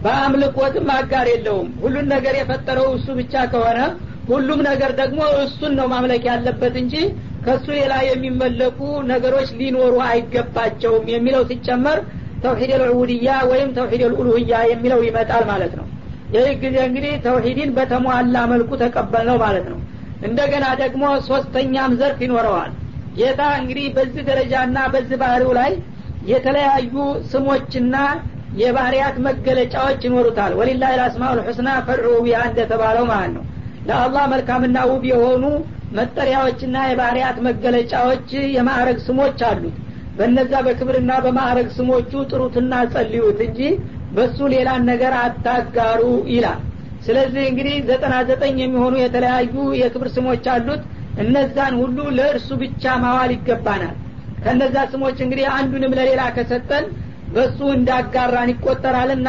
በአምልኮትም 0.04 0.88
አጋር 0.96 1.26
የለውም። 1.32 1.68
ሁሉን 1.82 2.06
ነገር 2.14 2.34
የፈጠረው 2.38 2.88
እሱ 2.98 3.06
ብቻ 3.20 3.34
ከሆነ 3.52 3.78
ሁሉም 4.28 4.60
ነገር 4.68 4.90
ደግሞ 4.98 5.20
እሱን 5.42 5.72
ነው 5.78 5.86
ማምለክ 5.92 6.24
ያለበት 6.30 6.74
እንጂ 6.82 6.94
ከእሱ 7.44 7.66
ሌላ 7.76 7.94
የሚመለኩ 8.08 8.78
ነገሮች 9.10 9.50
ሊኖሩ 9.60 9.94
አይገባቸውም 10.08 11.04
የሚለው 11.12 11.42
ሲጨመር 11.50 11.98
ተውሂድ 12.44 12.72
ልዑቡድያ 12.82 13.28
ወይም 13.50 13.70
ተውሂድ 13.78 14.02
ልኡሉህያ 14.10 14.58
የሚለው 14.72 15.00
ይመጣል 15.06 15.44
ማለት 15.50 15.72
ነው። 15.78 15.86
ይህ 16.34 16.48
ጊዜ 16.62 16.76
እንግዲህ 16.88 17.12
ተውሂድን 17.26 17.70
በተሟላ 17.76 18.36
መልኩ 18.52 18.70
ተቀበል 18.82 19.24
ነው 19.30 19.36
ማለት 19.44 19.66
ነው። 19.72 19.78
እንደገና 20.28 20.66
ደግሞ 20.82 21.04
ሶስተኛም 21.28 21.92
ዘርፍ 22.00 22.18
ይኖረዋል። 22.26 22.72
ጌታ 23.18 23.42
እንግዲህ 23.60 23.86
በዚህ 23.96 24.22
ደረጃና 24.28 24.78
በዚህ 24.94 25.18
ባህሪው 25.22 25.52
ላይ 25.58 25.70
የተለያዩ 26.32 26.94
ስሞችና 27.32 27.96
የባህርያት 28.60 29.16
መገለጫዎች 29.26 30.00
ይኖሩታል። 30.06 30.52
ወሊላህ 30.58 30.90
ልአስማኡ 30.98 31.32
ልሑስና 31.38 31.70
ፈድዑ 31.86 32.12
ቢሃ 32.24 32.40
እንደተባለው 32.50 33.04
ማለት 33.12 33.32
ነው 33.36 33.44
ለአላህ 33.88 34.24
መልካምና 34.32 34.78
ውብ 34.90 35.04
የሆኑ 35.10 35.44
መጠሪያዎችና 35.98 36.76
የባህርያት 36.88 37.36
መገለጫዎች 37.46 38.26
የማዕረግ 38.56 38.98
ስሞች 39.06 39.38
አሉት። 39.48 39.76
በነዛ 40.18 40.52
በክብርና 40.66 41.12
በማዕረግ 41.24 41.68
ስሞቹ 41.76 42.12
ጥሩትና 42.30 42.72
ጸልዩት 42.94 43.40
እንጂ 43.46 43.60
በሱ 44.16 44.38
ሌላን 44.54 44.82
ነገር 44.90 45.12
አታጋሩ 45.22 46.02
ይላል። 46.34 46.60
ስለዚህ 47.06 47.42
እንግዲህ 47.50 47.74
ዘጠና 47.88 48.14
ዘጠኝ 48.30 48.56
የሚሆኑ 48.62 48.94
የተለያዩ 49.00 49.54
የክብር 49.80 50.08
ስሞች 50.16 50.46
አሉት። 50.54 50.82
እነዛን 51.24 51.74
ሁሉ 51.80 51.98
ለእርሱ 52.18 52.48
ብቻ 52.62 52.94
ማዋል 53.02 53.30
ይገባናል። 53.36 53.94
ከነዛ 54.42 54.76
ስሞች 54.92 55.18
እንግዲህ 55.24 55.46
አንዱንም 55.56 55.94
ለሌላ 55.98 56.22
ከሰጠን 56.36 56.84
በሱ 57.34 57.58
እንዳጋራን 57.76 58.52
ይቆጠራልና 58.52 59.28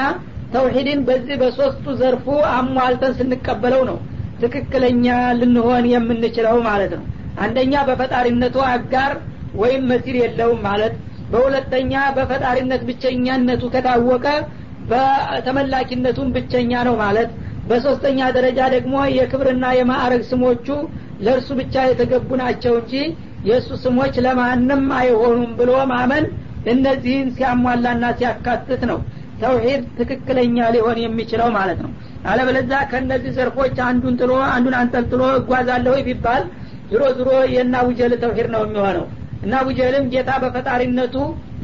ተውሂድን 0.53 0.99
በዚህ 1.07 1.35
በሶስቱ 1.41 1.85
ዘርፉ 2.01 2.25
አሟልተን 2.51 3.13
ስንቀበለው 3.19 3.81
ነው 3.89 3.97
ትክክለኛ 4.41 5.07
ልንሆን 5.39 5.85
የምንችለው 5.93 6.57
ማለት 6.67 6.91
ነው። 6.97 7.05
አንደኛ 7.43 7.73
በፈጣሪነቱ 7.89 8.57
አጋር 8.69 9.11
ወይም 9.61 9.83
መሲል 9.91 10.15
የለውም 10.21 10.59
ማለት 10.67 10.95
በሁለተኛ 11.31 11.93
በፈጣሪነት 12.17 12.81
ብቸኛነቱ 12.87 13.63
ከታወቀ 13.73 14.25
በተመላኪነቱም 15.31 16.29
ብቸኛ 16.35 16.71
ነው 16.87 16.95
ማለት 17.01 17.29
በሶስተኛ 17.69 18.19
ደረጃ 18.37 18.59
ደግሞ 18.75 18.95
የክብርና 19.15 19.65
የማዕረግ 19.77 20.21
ስሞቹ 20.29 20.67
ለእርሱ 21.25 21.49
ብቻ 21.59 21.75
የተገቡ 21.87 22.29
ናቸው 22.41 22.73
እንጂ 22.81 22.93
የእሱ 23.49 23.69
ስሞች 23.83 24.15
ለማንም 24.25 24.83
አይሆኑም 24.99 25.51
ብሎ 25.59 25.71
ማመን 25.91 26.25
እነዚህን 26.71 27.27
ሲያሟላና 27.35 28.05
ሲያካትት 28.19 28.81
ነው 28.91 28.99
ተውሂድ 29.41 29.83
ትክክለኛ 29.99 30.57
ሊሆን 30.75 30.97
የሚችለው 31.03 31.49
ማለት 31.55 31.79
ነው። 31.85 31.91
አለበለዛ 32.29 32.71
ከእነዚህ 32.91 33.31
ዘርፎች 33.37 33.77
አንዱን 33.87 34.15
ጥሎ 34.21 34.31
አንዱን 34.53 34.75
አንጠልጥሎ 34.79 35.21
እጓዛለሁ 35.37 35.93
ቢባል 36.07 36.43
ዝሮ 36.91 37.03
ዝሮ 37.17 37.31
የና 37.55 37.75
ውጀል 37.87 38.13
ተውሂድ 38.23 38.47
ነው 38.55 38.61
የሚሆነው። 38.65 39.05
እና 39.43 39.53
አቡጀህልም 39.61 40.05
ጌታ 40.13 40.31
በፈጣሪነቱ 40.43 41.15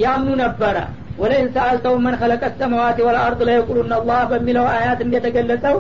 ያምኑ 0.04 0.30
ነበረ። 0.44 0.78
ወለይን 1.20 1.48
ሰአልተው 1.56 1.96
መን 2.06 2.16
ከለቀ 2.22 2.44
ሰማዋት 2.60 2.98
ወልአርድ 3.06 3.42
ለየቁሉን 3.48 3.92
አላህ 3.98 4.22
በሚለው 4.32 4.66
አያት 4.74 5.00
እንደተገለጸው 5.06 5.76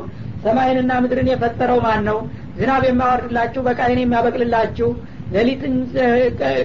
ሰማይንና 0.45 0.91
ምድርን 1.03 1.29
የፈጠረው 1.31 1.79
ማን 1.85 2.01
ነው? 2.09 2.17
ዝናብ 2.57 2.83
የሚያወርድላችሁ 2.87 3.61
በቀንን 3.67 3.99
የሚያበቅልላችሁ 4.01 4.89
ሌሊትን 5.35 5.73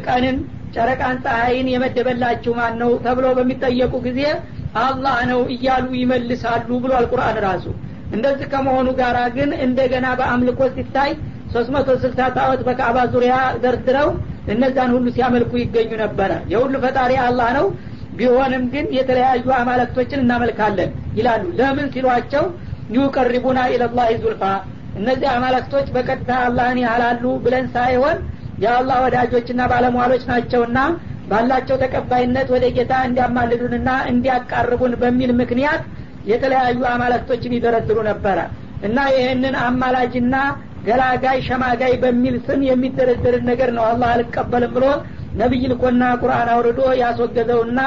ቀንን 0.06 0.36
ጨረቃን 0.74 1.16
ፀሐይን 1.24 1.68
የመደበላችሁ 1.72 2.52
ማን 2.58 2.74
ነው 2.82 2.90
ተብሎ 3.06 3.26
በሚጠየቁ 3.38 3.94
ጊዜ 4.06 4.20
አላህ 4.80 5.16
ነው 5.30 5.40
እያሉ 5.54 5.86
ይመልሳሉ 6.00 6.68
ብሏል 6.82 7.06
ቁርአን 7.12 7.38
ራሱ። 7.46 7.66
እንደዚህ 8.12 8.46
ከመሆኑ 8.52 8.88
ጋር 9.00 9.16
ግን 9.36 9.50
እንደገና 9.66 10.06
በአምልኮ 10.18 10.60
ሲታይ 10.76 11.10
ሶስት 11.52 11.70
መቶ 11.74 11.90
ስልሳ 12.02 12.20
ጣዖት 12.36 12.60
በካዕባ 12.66 12.98
ዙሪያ 13.12 13.34
ደርድረው 13.62 14.08
እነዛን 14.52 14.90
ሁሉ 14.94 15.06
ሲያመልኩ 15.16 15.52
ይገኙ 15.60 15.90
ነበረ። 16.02 16.30
የሁሉ 16.52 16.74
ፈጣሪ 16.84 17.12
አላህ 17.26 17.48
ነው። 17.58 17.66
ቢሆንም 18.18 18.64
ግን 18.72 18.86
የተለያዩ 18.96 19.46
አማለክቶችን 19.58 20.22
እናመልካለን 20.24 20.90
ይላሉ። 21.18 21.44
ለምን 21.60 21.86
ሲሏቸው 21.94 22.44
ዩቀሪቡና 22.96 23.58
ኢለላህ 23.74 24.08
ዙልፋ 24.22 24.42
እነዚህ 24.98 25.28
አማለክቶች 25.34 25.86
በቀጥታ 25.94 26.30
አላህን 26.46 26.78
ያህላሉ 26.84 27.24
ብለን 27.44 27.66
ሳይሆን 27.74 28.16
የአላህ 28.64 28.96
ወዳጆችና 29.04 29.60
ባለሟሎች 29.72 30.22
ናቸውና 30.30 30.78
ባላቸው 31.30 31.76
ተቀባይነት 31.82 32.48
ወደ 32.54 32.64
ጌታ 32.76 32.92
እንዲያማልዱንና 33.08 33.90
እንዲያቃርቡን 34.10 34.94
በሚል 35.02 35.30
ምክንያት 35.40 35.82
የተለያዩ 36.30 36.80
አማለክቶችን 36.92 37.54
ይደረድሩ 37.56 37.98
ነበረ። 38.08 38.38
እና 38.86 38.98
ይህንን 39.14 39.54
አማላጅና 39.64 40.34
ገላጋይ 40.86 41.38
ሸማጋይ 41.48 41.94
በሚል 42.02 42.36
ስም 42.46 42.60
የሚደረደርን 42.68 43.44
ነገር 43.50 43.70
ነው 43.76 43.84
አላህ 43.88 44.10
አልቀበልም 44.14 44.72
ብሎ 44.76 44.84
ነቢይ 45.40 45.64
ልኮና 45.72 46.04
ቁርአን 46.22 46.48
አውርዶ 46.54 46.80
ያስወገዘውና 47.02 47.80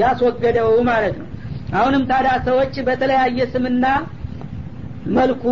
ያስወገደው 0.00 0.70
ማለት 0.90 1.14
ነው። 1.20 1.26
አሁንም 1.76 2.02
ታዲያ 2.10 2.34
ሰዎች 2.48 2.74
በተለያየ 2.88 3.38
ስምና 3.54 3.84
መልኩ 5.16 5.44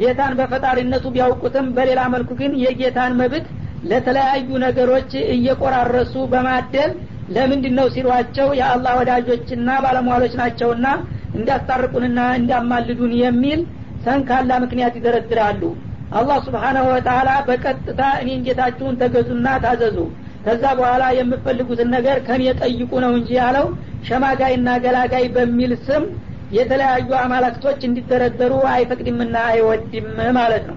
ጌታን 0.00 0.32
በፈጣሪነቱ 0.38 1.04
ቢያውቁትም 1.14 1.66
በሌላ 1.76 2.00
መልኩ 2.14 2.30
ግን 2.40 2.52
የጌታን 2.64 3.12
መብት 3.20 3.46
ለተለያዩ 3.90 4.48
ነገሮች 4.64 5.10
እየቆራረሱ 5.34 6.14
በማደል 6.32 6.92
ለምንድን 7.34 7.74
ነው 7.78 7.86
ሲሏቸው 7.94 8.48
የአላህ 8.58 8.92
ወዳጆችና 9.00 9.68
ባለሟሎች 9.84 10.34
ናቸውና 10.40 10.86
እንዲያስታርቁንና 11.36 12.20
እንዲያማልዱን 12.38 13.12
የሚል 13.22 13.60
ሰንካላ 14.04 14.52
ምክንያት 14.64 14.94
ይደረድራሉ። 14.98 15.62
አላህ 16.18 16.38
ስብሓናሁ 16.46 16.84
ወተላ 16.92 17.30
በቀጥታ 17.46 18.00
እኔን 18.22 18.42
ጌታችሁን 18.46 18.98
ተገዙና 19.00 19.46
ታዘዙ 19.64 19.96
ከዛ 20.46 20.64
በኋላ 20.78 21.04
የምፈልጉትን 21.18 21.88
ነገር 21.96 22.16
ከኔ 22.26 22.42
ጠይቁ 22.60 22.92
ነው 23.04 23.12
እንጂ 23.18 23.30
ያለው 23.40 23.66
ሸማጋይና 24.08 24.70
ገላጋይ 24.84 25.26
በሚል 25.36 25.72
ስም 25.86 26.04
የተለያዩ 26.56 27.10
አማላክቶች 27.22 27.80
እንዲደረደሩ 27.88 28.52
አይፈቅድምና 28.74 29.36
አይወድም 29.52 30.08
ማለት 30.38 30.64
ነው 30.70 30.76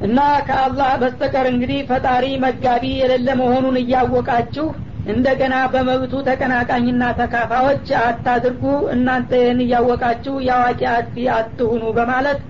እና 0.00 0.18
ከአላህ 0.46 0.90
በስተቀር 1.02 1.46
እንግዲህ 1.50 1.78
ፈጣሪ 1.90 2.24
መጋቢ 2.44 2.84
የሌለ 3.00 3.28
መሆኑን 3.40 3.76
እያወቃችሁ 3.82 4.66
እንደገና 5.06 5.54
በመብቱ 5.72 6.14
ተቀናቃኝና 6.28 7.02
ተካፋዎች 7.18 7.88
አታድርጉ 8.02 8.62
እናንተ 8.94 9.30
ይህን 9.40 9.60
እያወቃችሁ 9.64 10.34
የአዋቂ 10.46 10.82
አጥፊ 10.92 11.26
አትሁኑ 11.36 11.82
በማለት 11.98 12.40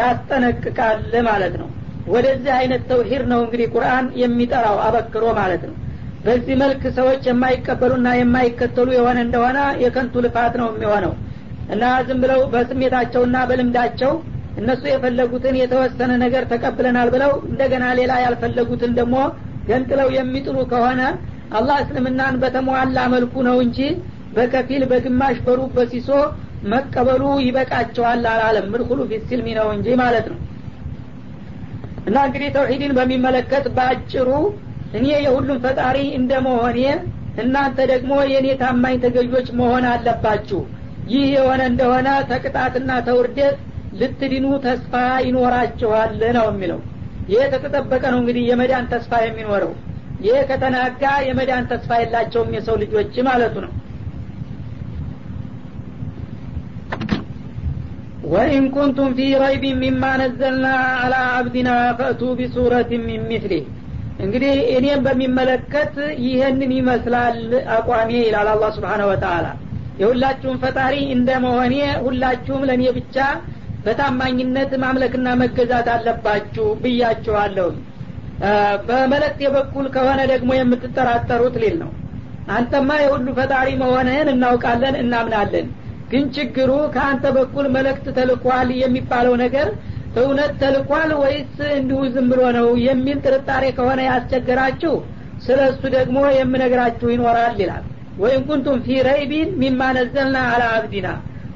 ያስጠነቅቃል 0.00 0.98
ማለት 1.28 1.54
ነው። 1.60 1.68
ወደዚህ 2.08 2.52
አይነት 2.58 2.82
ተውሂድ 2.90 3.22
ነው 3.32 3.40
እንግዲህ 3.44 3.68
ቁርአን 3.74 4.06
የሚጠራው 4.20 4.76
አበክሮ 4.86 5.24
ማለት 5.38 5.62
ነው። 5.68 5.76
በዚህ 6.24 6.54
መልክ 6.62 6.82
ሰዎች 6.96 7.22
የማይቀበሉና 7.28 8.08
የማይከተሉ 8.16 8.88
የሆነ 8.96 9.18
እንደሆነ 9.26 9.58
የከንቱ 9.84 10.22
ልፋት 10.26 10.54
ነው 10.60 10.68
የሚሆነው። 10.72 11.12
እና 11.74 11.84
ዝም 12.06 12.18
ብለው 12.24 12.40
በስሜታቸውና 12.52 13.36
በልምዳቸው 13.48 14.12
እነሱ 14.58 14.82
የፈለጉትን 14.90 15.54
የተወሰነ 15.60 16.12
ነገር 16.22 16.44
ተቀብለናል 16.50 17.08
ብለው 17.14 17.32
እንደገና 17.50 17.84
ሌላ 17.98 18.12
ያልፈለጉትን 18.24 18.92
ደግሞ 18.98 19.16
ገንጥለው 19.68 20.08
የሚጥሉ 20.16 20.58
ከሆነ 20.72 21.00
አላህ 21.58 21.76
እስልምናን 21.84 22.34
በተሟላ 22.42 22.98
መልኩ 23.14 23.34
ነው 23.48 23.56
እንጂ 23.64 23.78
በከፊል 24.36 24.82
በግማሽ 24.90 25.36
በሩብ 25.46 25.70
በሲሶ 25.76 26.10
መቀበሉ 26.64 27.22
ይበቃቸዋል 27.44 28.24
አላለም። 28.32 28.66
ምድኩሉ 28.72 29.00
ፊሲልሚ 29.10 29.48
ነው 29.58 29.68
እንጂ 29.76 29.88
ማለት 30.02 30.26
ነው። 30.32 30.38
እና 32.06 32.16
እንግዲህ 32.26 32.50
ተውሂድን 32.56 32.92
በሚመለከት 32.98 33.64
በአጭሩ 33.76 34.28
እኔ 34.98 35.06
የሁሉም 35.24 35.58
ፈጣሪ 35.64 35.98
እንደ 36.18 36.32
መሆኔ 36.46 36.78
እናንተ 37.42 37.78
ደግሞ 37.90 38.12
የእኔ 38.30 38.48
ታማኝ 38.62 38.96
ተገዦች 39.04 39.48
መሆን 39.58 39.84
አለባችሁ። 39.90 40.60
ይህ 41.10 41.24
የሆነ 41.34 41.60
እንደሆነ 41.70 42.08
ተቅጣትና 42.30 42.90
ተውርደት 43.06 43.58
ልትድኑ 43.98 44.46
ተስፋ 44.64 44.92
ይኖራችኋል 45.26 46.12
ነው 46.36 46.46
የሚለው። 46.50 46.80
ይህ 47.32 47.42
ተተጠበቀ 47.52 48.02
ነው 48.12 48.18
እንግዲህ 48.22 48.42
የመዳን 48.50 48.84
ተስፋ 48.92 49.12
የሚኖረው። 49.24 49.72
ይህ 50.26 50.38
ከተናጋ 50.48 51.02
የመዳን 51.26 51.64
ተስፋ 51.70 51.90
የላቸውም 52.00 52.50
የሰው 52.56 52.76
ልጆች 52.82 53.14
ማለቱ 53.28 53.56
ነው። 53.64 53.72
ወኢን 58.32 58.64
ኩንቱም 58.74 59.10
ፊ 59.16 59.28
ረይብ 59.42 59.64
ሚማ 59.80 60.02
ነዘልና 60.20 60.66
አላ 61.04 61.14
አብዲና 61.36 61.70
ፈእቱ 61.98 62.22
ቢሱረት 62.40 62.90
ሚን 63.06 63.22
ሚስሊህ 63.30 63.64
እንግዲህ 64.24 64.54
እኔም 64.76 65.00
በሚመለከት 65.06 65.94
ይህንን 66.26 66.72
ይመስላል 66.78 67.38
አቋሜ 67.76 68.10
ይላል 68.20 68.48
አላ 68.52 68.64
ስብሓነ 68.76 69.02
ወተአላ 69.10 69.46
የሁላችሁም 70.00 70.58
ፈጣሪ 70.62 70.94
እንደ 71.14 71.30
መሆኔ 71.44 71.74
ሁላችሁም 72.04 72.62
ለእኔ 72.68 72.84
ብቻ 72.98 73.16
በታማኝነት 73.84 74.72
ማምለክና 74.82 75.28
መገዛት 75.40 75.88
አለባችሁ 75.94 76.66
ብያችኋለሁ። 76.82 77.68
በመለክቴ 78.88 79.40
በኩል 79.54 79.86
ከሆነ 79.94 80.20
ደግሞ 80.32 80.50
የምትጠራጠሩት 80.56 81.56
ሊል 81.62 81.76
ነው። 81.82 81.90
አንተማ 82.50 82.90
የሁሉ 83.00 83.26
ፈጣሪ 83.38 83.68
መሆንህን 83.82 84.28
እናውቃለን 84.34 84.94
እናምናለን። 85.02 85.66
ግን 86.10 86.24
ችግሩ 86.36 86.70
ከአንተ 86.94 87.24
በኩል 87.36 87.66
መለክት 87.74 88.06
ተልኳል 88.16 88.68
የሚባለው 88.80 89.34
ነገር 89.42 89.68
እውነት 90.20 90.52
ተልኳል 90.62 91.10
ወይስ 91.20 91.56
እንዲሁ 91.76 91.98
ዝም 92.14 92.28
ብሎ 92.32 92.42
ነው 92.56 92.68
የሚል 92.86 93.18
ጥርጣሬ 93.26 93.64
ከሆነ 93.76 94.00
ያስቸገራችሁ 94.08 94.94
ስለ 95.44 95.58
እሱ 95.72 95.82
ደግሞ 95.96 96.18
የምነግራችሁ 96.38 97.08
ይኖራል 97.12 97.54
ይላል። 97.62 97.84
ወይም 98.18 98.42
ኩንቱም 98.48 98.78
ፊ 98.86 98.96
ረይቢን 99.08 99.50
ሚማ 99.60 99.82
አላ 100.24 100.64
አብዲና 100.72 101.08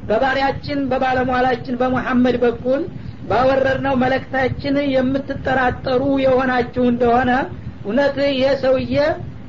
በባሪያችን 0.08 0.78
በባለሟላችን 0.90 1.78
በሙሐመድ 1.80 2.36
በኩል 2.44 2.82
ባወረድነው 3.28 3.94
መለክታችን 4.02 4.74
የምትጠራጠሩ 4.94 6.02
የሆናችሁ 6.24 6.82
እንደሆነ 6.90 7.30
እውነት 7.84 8.16
ይሄ 8.30 8.48
ሰውዬ 8.62 8.96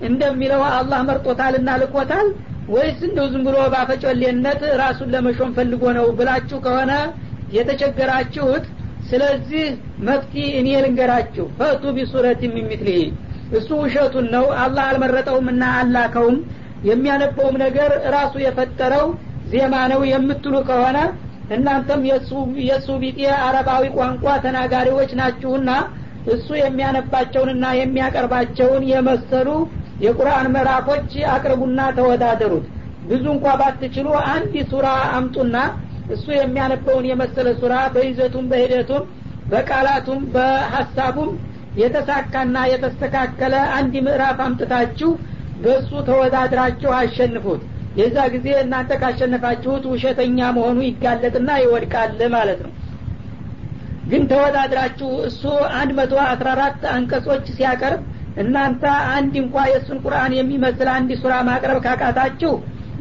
እንደሚለው 0.07 0.61
አላህ 0.71 0.99
መርጦታልና 1.09 1.69
ልኮታል? 1.81 2.27
ወይስ 2.69 2.99
እንደው 3.07 3.25
ዝም 3.33 3.43
ብሎ 3.47 3.57
ባፈጮሌነት 3.73 4.61
ራሱን 4.81 5.11
ለመሾም 5.13 5.51
ፈልጎ 5.57 5.83
ነው 5.97 6.07
ብላችሁ 6.17 6.57
ከሆነ 6.65 6.91
የተቸገራችሁት? 7.55 8.65
ስለዚህ 9.09 9.65
መፍቲ 10.07 10.33
እኔ 10.59 10.67
ልንገራችሁ። 10.83 11.45
ፈቱ 11.59 11.83
ቢሱረት 11.97 12.41
ሚሚትሊህ 12.55 13.03
እሱ 13.57 13.69
ውሸቱን 13.81 14.27
ነው። 14.35 14.45
አላህ 14.63 14.83
አልመረጠውም 14.89 15.47
እና 15.53 15.63
አላከውም። 15.81 16.37
የሚያነበውም 16.89 17.55
ነገር 17.63 17.91
ራሱ 18.15 18.33
የፈጠረው 18.43 19.05
ዜማ 19.51 19.75
ነው 19.91 20.01
የምትሉ 20.11 20.55
ከሆነ 20.69 20.97
እናንተም 21.55 22.01
የእሱ 22.63 22.89
ቢጤ 23.01 23.17
አረባዊ 23.45 23.83
ቋንቋ 23.97 24.25
ተናጋሪዎች 24.45 25.11
ናችሁና 25.19 25.71
እሱ 26.33 26.47
የሚያነባቸውንና 26.59 27.65
የሚያቀርባቸውን 27.79 28.83
የመሰሉ 28.91 29.49
የቁርአን 30.05 30.47
ምዕራፎች 30.55 31.11
አቅርቡና 31.33 31.81
ተወዳደሩት። 31.97 32.65
ብዙ 33.09 33.25
እንኳ 33.33 33.47
ባትችሉ 33.59 34.07
አንድ 34.31 34.53
ሱራ 34.71 34.87
አምጡና 35.17 35.57
እሱ 36.13 36.25
የሚያነበውን 36.35 37.05
የመሰለ 37.09 37.47
ሱራ 37.61 37.75
በይዘቱም 37.93 38.47
በሂደቱም 38.51 39.03
በቃላቱም 39.51 40.21
በሀሳቡም 40.35 41.29
የተሳካና 41.81 42.57
የተስተካከለ 42.71 43.55
አንድ 43.77 43.95
ምዕራፍ 44.05 44.37
አምጥታችሁ 44.45 45.09
በእሱ 45.63 45.91
ተወዳድራችሁ 46.09 46.91
አሸንፉት 46.99 47.61
የዛ 47.99 48.17
ጊዜ 48.33 48.47
እናንተ 48.61 48.91
ካሸነፋችሁት 49.01 49.83
ውሸተኛ 49.91 50.39
መሆኑ 50.57 50.77
ይጋለጥና 50.87 51.51
ይወድቃል 51.61 52.19
ማለት 52.35 52.59
ነው። 52.65 52.71
ግን 54.09 54.23
ተወዳድራችሁ 54.31 55.09
እሱ 55.27 55.43
አንድ 55.77 55.91
መቶ 55.99 56.15
አስራ 56.25 56.47
አራት 56.55 56.81
አንቀጾች 56.95 57.45
ሲያቀርብ 57.55 58.01
እናንተ 58.43 58.83
አንድ 59.15 59.33
እንኳ 59.41 59.55
የእሱን 59.69 59.99
ቁርአን 60.03 60.33
የሚመስል 60.37 60.89
አንድ 60.95 61.11
ሱራ 61.21 61.33
ማቅረብ 61.47 61.77
ካቃታችሁ 61.85 62.51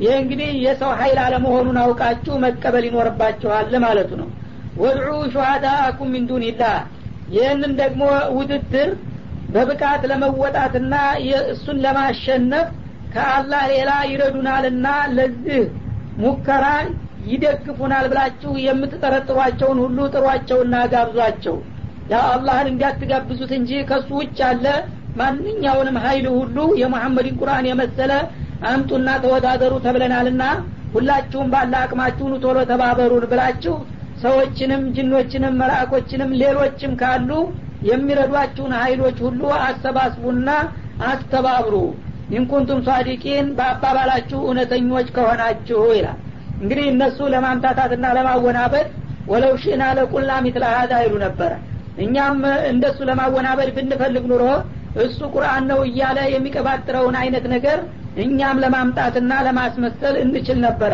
ይህ 0.02 0.14
እንግዲህ 0.20 0.50
የሰው 0.64 0.92
ሀይል 1.00 1.18
አለመሆኑን 1.24 1.76
አውቃችሁ 1.82 2.36
መቀበል 2.44 2.84
ይኖርባችኋል 2.88 3.74
ማለቱ 3.84 4.10
ነው። 4.22 4.28
ወድዑ 4.76 5.10
ሹሃዳአኩም 5.34 6.08
ሚን 6.14 6.24
ዱንላህ 6.30 6.76
ይህንን 7.34 7.72
ደግሞ 7.82 8.02
ውድድር 8.36 8.90
በብቃት 9.54 10.02
ለመወጣትና 10.10 10.94
እሱን 11.52 11.76
ለማሸነፍ 11.84 12.68
ከአላህ 13.14 13.62
ሌላ 13.72 13.90
ይረዱናልና 14.10 14.86
ለዚህ 15.16 15.62
ሙከራ 16.22 16.64
ይደግፉናል 17.30 18.06
ብላችሁ 18.12 18.52
የምትጠረጥሯቸውን 18.64 19.78
ሁሉ 19.84 19.98
ጥሯቸውና 20.14 20.74
ጋብዟቸው። 20.92 21.56
ያ 22.10 22.20
አላህን 22.32 22.68
እንዲያትጋብዙት 22.72 23.52
እንጂ 23.58 23.70
ከሱ 23.90 24.08
ውጭ 24.20 24.38
ያለ 24.44 24.66
ማንኛውንም 25.20 25.96
ሀይል 26.04 26.26
ሁሉ 26.36 26.56
የሙሐመድን 26.80 27.36
ቁርአን 27.40 27.66
የመሰለ 27.70 28.12
አምጡና 28.70 29.08
ተወዳደሩ 29.24 29.74
ተብለናልና 29.86 30.42
ሁላችሁም 30.94 31.48
ባለ 31.54 31.72
አቅማችሁን 31.82 32.34
ቶሎ 32.44 32.58
ተባበሩን 32.70 33.24
ብላችሁ 33.32 33.74
ሰዎችንም 34.22 34.82
ጅኖችንም 34.96 35.54
መላእኮችንም 35.60 36.30
ሌሎችም 36.42 36.92
ካሉ 37.00 37.30
የሚረዷችሁን 37.88 38.72
ሀይሎች 38.82 39.18
ሁሉ 39.26 39.40
አሰባስቡና 39.64 40.48
አስተባብሩ 41.08 41.74
ኢንኩንቱም 42.34 42.78
ሷዲቂን 42.86 43.46
በአባባላችሁ 43.58 44.38
እውነተኞች 44.46 45.08
ከሆናችሁ 45.16 45.80
ይላል። 45.96 46.18
እንግዲህ 46.60 46.86
እነሱ 46.92 47.18
ለማምታታትና 47.34 48.06
ለማወናበድ 48.18 48.88
ወለው 49.30 49.52
ሽና 49.62 49.82
ለቁልና 49.98 50.32
ሚትለ 50.44 50.64
ሀዳ 50.74 50.94
ይሉ 51.04 51.14
ነበረ 51.24 51.52
እኛም 52.04 52.38
እንደሱ 52.70 52.98
ለማወናበድ 53.08 53.68
ብንፈልግ 53.76 54.24
ኑሮ 54.30 54.44
እሱ 55.02 55.20
ቁርአን 55.34 55.64
ነው 55.70 55.80
እያለ 55.88 56.18
የሚቀባጥረውን 56.32 57.16
አይነት 57.22 57.44
ነገር 57.54 57.78
እኛም 58.24 58.56
ለማምጣትና 58.64 59.32
ለማስመሰል 59.46 60.16
እንችል 60.24 60.58
ነበረ 60.66 60.92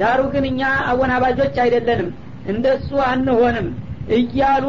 ዳሩ 0.00 0.20
ግን 0.34 0.44
እኛ 0.50 0.60
አወናባጆች 0.90 1.56
አይደለንም 1.64 2.10
እንደሱ 2.52 2.90
አንሆንም 3.08 3.66
እያሉ 4.18 4.64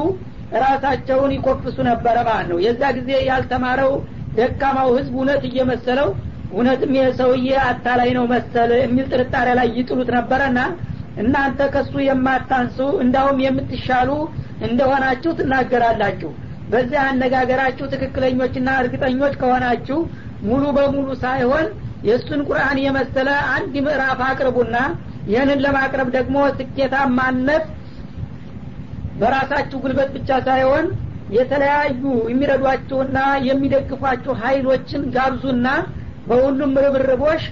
ራሳቸውን 0.64 1.32
ይኮፍሱ 1.36 1.78
ነበረ 1.90 2.18
ማለት 2.28 2.48
ነው። 2.52 2.58
የዛ 2.66 2.82
ጊዜ 2.98 3.12
ያልተማረው 3.30 3.92
ደካማው 4.38 4.90
ህዝብ 4.98 5.14
እውነት 5.18 5.44
እየመሰለው 5.50 6.10
እውነትም 6.54 6.94
ይህ 6.98 7.10
ሰውዬ 7.20 7.50
አታላይ 7.66 8.10
ነው 8.18 8.26
መሰል 8.32 8.72
የሚል 8.80 9.06
ጥርጣሬ 9.12 9.50
ላይ 9.60 9.68
ይጥሉት 9.78 10.10
ነበረና 10.18 10.60
እናንተ 11.22 11.62
ከሱ 11.74 11.94
የማታንሱ 12.06 12.78
እንዳውም 13.04 13.40
የምትሻሉ 13.46 14.10
እንደሆናችሁ 14.68 15.32
ትናገራላችሁ። 15.40 16.32
በዚህ 16.72 17.00
አነጋገራችሁ 17.06 17.86
ትክክለኞችና 17.94 18.70
እርግጠኞች 18.82 19.34
ከሆናችሁ 19.42 19.98
ሙሉ 20.44 20.64
በሙሉ 20.78 21.08
ሳይሆን 21.24 21.66
የእሱን 22.08 22.42
ቁርአን 22.48 22.78
የመሰለ 22.84 23.30
አንድ 23.56 23.74
ምዕራፍ 23.86 24.20
አቅርቡና 24.28 24.78
ይህንን 25.32 25.60
ለማቅረብ 25.66 26.08
ደግሞ 26.16 26.38
ስኬታማነት 26.60 27.66
በራሳችሁ 29.20 29.78
ጉልበት 29.84 30.10
ብቻ 30.16 30.40
ሳይሆን 30.48 30.86
የተለያዩ 31.32 32.02
የሚረዷችሁና 32.30 33.18
የሚደግፏችሁ 33.48 34.34
ሀይሎችን 34.42 35.04
ጋብዙና 35.16 35.68
በሁሉም 36.28 36.74
ርብርቦች 36.86 37.44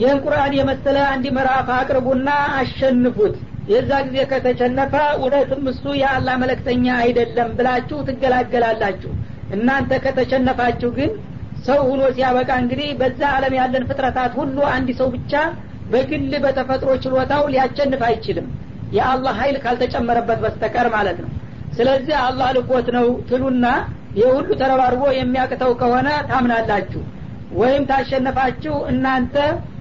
ይህን 0.00 0.18
ቁርአን 0.24 0.52
የመሰለ 0.58 0.98
አንድ 1.08 1.24
ምዕራፍ 1.36 1.68
አቅርቡና 1.76 2.28
አሸንፉት። 2.60 3.34
የዛ 3.72 3.90
ጊዜ 4.06 4.18
ከተሸነፈ 4.30 4.94
እውነትም 5.16 5.64
እሱ 5.72 5.84
የአላህ 6.00 6.34
መለክተኛ 6.42 6.86
አይደለም 7.02 7.50
ብላችሁ 7.58 7.98
ትገላገላላችሁ። 8.08 9.12
እናንተ 9.56 9.92
ከተሸነፋችሁ 10.04 10.90
ግን 10.98 11.10
ሰው 11.66 11.80
ሁኖ 11.88 12.02
ሲያበቃ 12.14 12.50
እንግዲህ 12.62 12.88
በዛ 13.00 13.20
አለም 13.36 13.54
ያለን 13.58 13.84
ፍጥረታት 13.90 14.32
ሁሉ 14.40 14.56
አንድ 14.72 14.88
ሰው 15.00 15.08
ብቻ 15.16 15.32
በግል 15.92 16.32
በተፈጥሮ 16.44 16.90
ችሎታው 17.04 17.44
ሊያሸንፍ 17.52 18.02
አይችልም። 18.08 18.46
የአላህ 18.96 19.34
ሀይል 19.40 19.56
ካልተጨመረበት 19.64 20.38
በስተቀር 20.44 20.88
ማለት 20.96 21.18
ነው 21.24 21.30
ስለዚህ 21.72 22.16
አላህ 22.24 22.48
ልኮት 22.56 22.88
ነው 22.96 23.06
ትሉና 23.28 23.66
የሁሉ 24.18 24.48
ተረባርቦ 24.60 25.02
የሚያቅተው 25.16 25.70
ከሆነ 25.80 26.08
ታምናላችሁ። 26.30 27.02
ወይም 27.60 27.82
ታሸነፋችሁ 27.90 28.74
እናንተ 28.90 29.36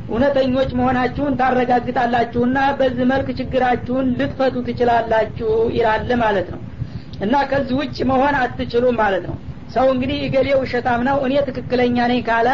እውነተኞች 0.09 0.69
መሆናችሁን 0.77 1.37
ታረጋግጣላችሁና 1.41 2.57
በዚህ 2.79 3.05
መልክ 3.11 3.27
ችግራችሁን 3.39 4.07
ልትፈቱ 4.19 4.55
ትችላላችሁ 4.67 5.51
ይላል 5.77 6.09
ማለት 6.23 6.47
ነው። 6.53 6.61
እና 7.25 7.35
ከዚህ 7.49 7.75
ውጭ 7.81 7.97
መሆን 8.11 8.35
አትችሉም 8.41 8.95
ማለት 9.01 9.23
ነው። 9.29 9.37
ሰው 9.75 9.87
እንግዲህ 9.93 10.17
እገሌ 10.27 10.47
ውሸታም 10.61 11.01
ነው 11.07 11.17
እኔ 11.25 11.33
ትክክለኛ 11.49 11.97
ነኝ 12.11 12.21
ካለ 12.29 12.47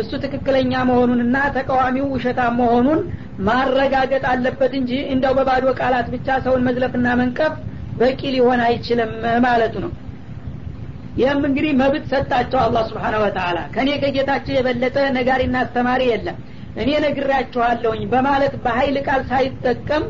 እሱ 0.00 0.10
ትክክለኛ 0.22 0.72
መሆኑንና 0.88 1.36
ተቃዋሚው 1.56 2.06
ውሸታም 2.14 2.54
መሆኑን 2.60 3.00
ማረጋገጥ 3.46 4.24
አለበት 4.32 4.72
እንጂ 4.80 4.92
እንደው 5.14 5.32
በባዶ 5.38 5.66
ቃላት 5.80 6.06
ብቻ 6.14 6.36
ሰውን 6.44 6.64
መዝለፍና 6.68 7.06
መንቀፍ 7.20 7.54
በቂ 7.98 8.20
ሊሆን 8.34 8.60
አይችልም 8.66 9.12
ማለቱ 9.44 9.74
ነው። 9.84 9.92
ይህም 11.18 11.40
እንግዲህ 11.48 11.72
መብት 11.80 12.04
ሰጣቸው 12.12 12.58
አላህ 12.62 12.82
ስብሓን 12.88 13.14
ወተላ 13.22 13.58
ከእኔ 13.74 13.90
ከጌታቸው 14.02 14.54
የበለጠ 14.56 14.96
ነጋሪና 15.16 15.56
አስተማሪ 15.64 16.02
የለም። 16.10 16.38
እኔ 16.82 16.90
ነግራችኋለሁኝ 17.04 18.02
በማለት 18.12 18.54
በሀይል 18.64 18.96
ቃል 19.06 19.20
ሳይጠቀም 19.30 20.04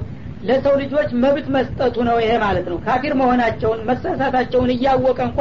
ለሰው 0.48 0.74
ልጆች 0.80 1.10
መብት 1.22 1.46
መስጠቱ 1.54 1.96
ነው 2.08 2.16
ይሄ 2.22 2.32
ማለት 2.44 2.66
ነው። 2.72 2.78
ካፊር 2.86 3.12
መሆናቸውን 3.20 3.80
መሳሳታቸውን 3.90 4.70
እያወቀ 4.74 5.18
እንኳ 5.28 5.40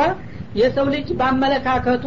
የሰው 0.59 0.87
ልጅ 0.95 1.07
በአመለካከቱ 1.19 2.05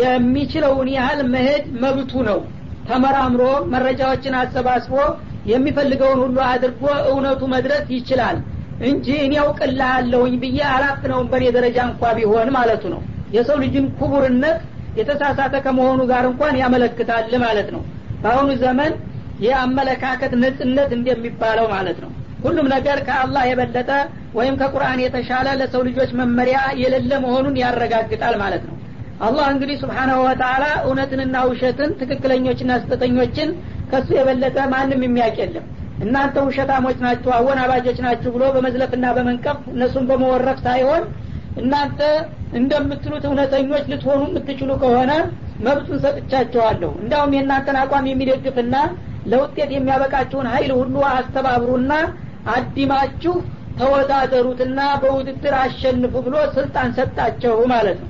የሚችለውን 0.00 0.88
ያህል 0.96 1.20
መሄድ 1.32 1.64
መብቱ 1.82 2.12
ነው። 2.28 2.40
ተመራምሮ 2.88 3.42
መረጃዎችን 3.72 4.34
አሰባስቦ 4.40 4.94
የሚፈልገውን 5.50 6.18
ሁሉ 6.24 6.38
አድርጎ 6.50 6.82
እውነቱ 7.10 7.42
መድረስ 7.52 7.84
ይችላል 7.96 8.38
እንጂ 8.88 9.06
እኔ 9.24 9.32
ያውቅልሃለሁኝ 9.38 10.34
ብዬ 10.42 10.58
አላፍነውም 10.70 11.26
በእኔ 11.32 11.46
ደረጃ 11.56 11.78
እንኳ 11.88 12.12
ቢሆን 12.18 12.48
ማለቱ 12.56 12.82
ነው። 12.94 13.00
የሰው 13.34 13.56
ልጅን 13.62 13.86
ክቡርነት 13.98 14.60
የተሳሳተ 14.98 15.54
ከመሆኑ 15.64 16.00
ጋር 16.10 16.24
እንኳን 16.30 16.54
ያመለክታል 16.62 17.34
ማለት 17.44 17.68
ነው። 17.74 17.82
በአሁኑ 18.22 18.50
ዘመን 18.62 18.92
የአመለካከት 19.44 20.32
ነጽነት 20.42 20.90
እንደሚባለው 20.96 21.66
ማለት 21.74 21.98
ነው። 22.04 22.10
ሁሉም 22.44 22.66
ነገር 22.74 22.98
ከአላህ 23.06 23.42
የበለጠ 23.48 23.90
ወይም 24.34 24.54
ከቁርአን 24.60 25.00
የተሻለ 25.04 25.48
ለሰው 25.60 25.82
ልጆች 25.88 26.10
መመሪያ 26.20 26.58
የሌለ 26.82 27.12
መሆኑን 27.24 27.56
ያረጋግጣል 27.62 28.34
ማለት 28.42 28.62
ነው። 28.68 28.76
አላህ 29.20 29.46
እንግዲህ 29.54 29.76
ስብሓናሁ 29.82 30.18
ወተላ 30.26 30.64
እውነትንና 30.84 31.36
ውሸትን 31.48 31.90
ትክክለኞችና 32.00 32.72
ስጠተኞችን 32.82 33.48
ከሱ 33.90 34.08
የበለጠ 34.18 34.58
ማንም 34.72 35.02
የሚያውቅ 35.06 35.36
የለም 35.42 35.66
እናንተ 36.00 36.36
ውሸታሞች 36.46 36.98
ናችሁ 37.04 37.30
አወናባጆች 37.36 37.98
ናችሁ 38.04 38.30
ብሎ 38.34 38.44
በመዝለፍና 38.54 39.06
በመንቀፍ 39.16 39.58
እነሱን 39.72 40.04
በመወረፍ 40.10 40.58
ሳይሆን 40.66 41.02
እናንተ 41.60 42.00
እንደምትሉት 42.58 43.24
እውነተኞች 43.28 43.84
ልትሆኑ 43.92 44.20
የምትችሉ 44.28 44.70
ከሆነ 44.82 45.12
መብቱን 45.66 45.98
ሰጥቻቸዋለሁ 46.04 46.90
እንዳውም 47.02 47.34
የእናንተን 47.36 47.78
አቋም 47.80 48.06
የሚደግፍና 48.10 48.76
ለውጤት 49.30 49.70
የሚያበቃችሁን 49.74 50.46
ሀይል 50.52 50.70
ሁሉ 50.78 50.94
አስተባብሩና 51.10 51.92
አዲማችሁ 52.54 53.34
ተወዳደሩትና 53.80 54.80
በውድድር 55.02 55.54
አሸንፉ 55.60 56.14
ብሎ 56.26 56.36
ስልጣን 56.56 56.88
ሰጣቸው 56.96 57.56
ማለት 57.72 57.98
ነው። 58.02 58.08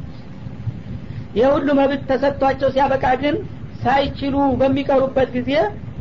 ይህ 1.36 1.46
ሁሉ 1.54 1.68
መብት 1.78 2.02
ተሰጥቷቸው 2.08 2.68
ሲያበቃ 2.74 3.06
ግን 3.22 3.36
ሳይችሉ 3.82 4.36
በሚቀሩበት 4.60 5.28
ጊዜ 5.36 5.50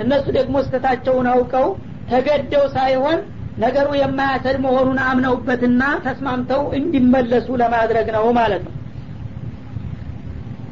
እነሱ 0.04 0.26
ደግሞ 0.38 0.56
ስተታቸውን 0.66 1.28
አውቀው 1.34 1.68
ተገደው 2.12 2.66
ሳይሆን 2.76 3.20
ነገሩ 3.64 3.88
የማያሰድ 4.00 4.58
መሆኑን 4.66 5.00
አምነውበትና 5.06 5.82
ተስማምተው 6.06 6.62
እንዲመለሱ 6.78 7.48
ለማድረግ 7.62 8.08
ነው 8.16 8.26
ማለት 8.38 8.62
ነው። 8.68 8.76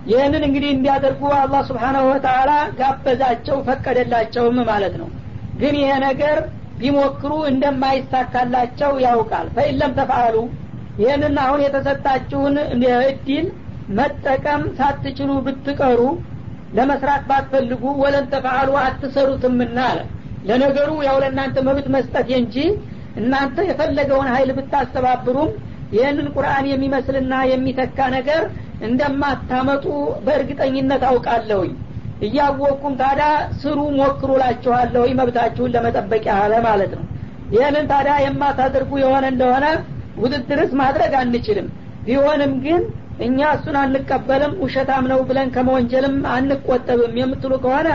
ይህንን 0.07 0.43
እንግዲህ 0.47 0.69
እንዲያደርጉ 0.73 1.21
አላህ 1.37 1.61
ስብሓናሁ 1.69 2.03
ወተላ 2.09 2.51
ጋበዛቸው 2.79 3.57
ፈቀደላቸውም 3.67 4.59
ማለት 4.69 4.93
ነው። 5.01 5.09
ግን 5.57 5.75
ይሄ 5.81 5.91
ነገር 6.05 6.37
ቢሞክሩ 6.79 7.33
እንደማይሳካላቸው 7.51 8.91
ያውቃል። 9.05 9.47
ፈኢለም 9.55 9.93
ተፍአሉ 9.99 10.35
ይህንን 10.99 11.35
አሁን 11.43 11.59
የተሰጣችሁን 11.65 12.55
እድል 12.71 13.47
መጠቀም 13.97 14.63
ሳትችሉ 14.79 15.31
ብትቀሩ 15.45 15.99
ለመስራት 16.77 17.23
ባትፈልጉ 17.29 17.83
ወለን 18.01 18.25
ተፈአሉ 18.33 18.69
አትሰሩትምና 18.81 19.77
አለ። 19.89 19.99
ለነገሩ 20.47 20.89
ያው 21.07 21.17
ለእናንተ 21.23 21.57
መብት 21.67 21.87
መስጠት 21.95 22.27
እንጂ 22.39 22.55
እናንተ 23.17 23.57
የፈለገውን 23.69 24.29
ሀይል 24.33 24.49
ብታስተባብሩም 24.57 25.51
ይህንን 25.93 26.27
ቁርአን 26.35 26.65
የሚመስልና 26.71 27.33
የሚተካ 27.51 28.07
ነገር 28.15 28.41
እንደማታመጡ 28.87 29.85
በእርግጠኝነት 30.25 31.03
አውቃለሁኝ። 31.09 31.73
እያወቅኩም 32.25 32.93
ታዲያ 33.01 33.27
ስሩ 33.61 33.79
ሞክሩ 33.97 34.29
ላችኋለሁኝ 34.41 35.11
መብታችሁን 35.19 35.73
ለመጠበቅ 35.75 36.23
ያህለ 36.31 36.53
ማለት 36.67 36.91
ነው። 36.97 37.03
ይህንን 37.53 37.85
ታዲያ 37.91 38.15
የማታደርጉ 38.23 38.91
የሆነ 39.03 39.25
እንደሆነ 39.33 39.65
ውድድርስ 40.17 40.71
ማድረግ 40.81 41.13
አንችልም። 41.19 41.67
ቢሆንም 42.05 42.53
ግን 42.65 42.81
እኛ 43.25 43.39
እሱን 43.55 43.75
አንቀበልም 43.81 44.53
ውሸታም 44.63 45.05
ነው 45.11 45.19
ብለን 45.29 45.49
ከመወንጀልም 45.55 46.17
አንቆጠብም 46.33 47.15
የምትሉ 47.21 47.53
ከሆነ 47.63 47.89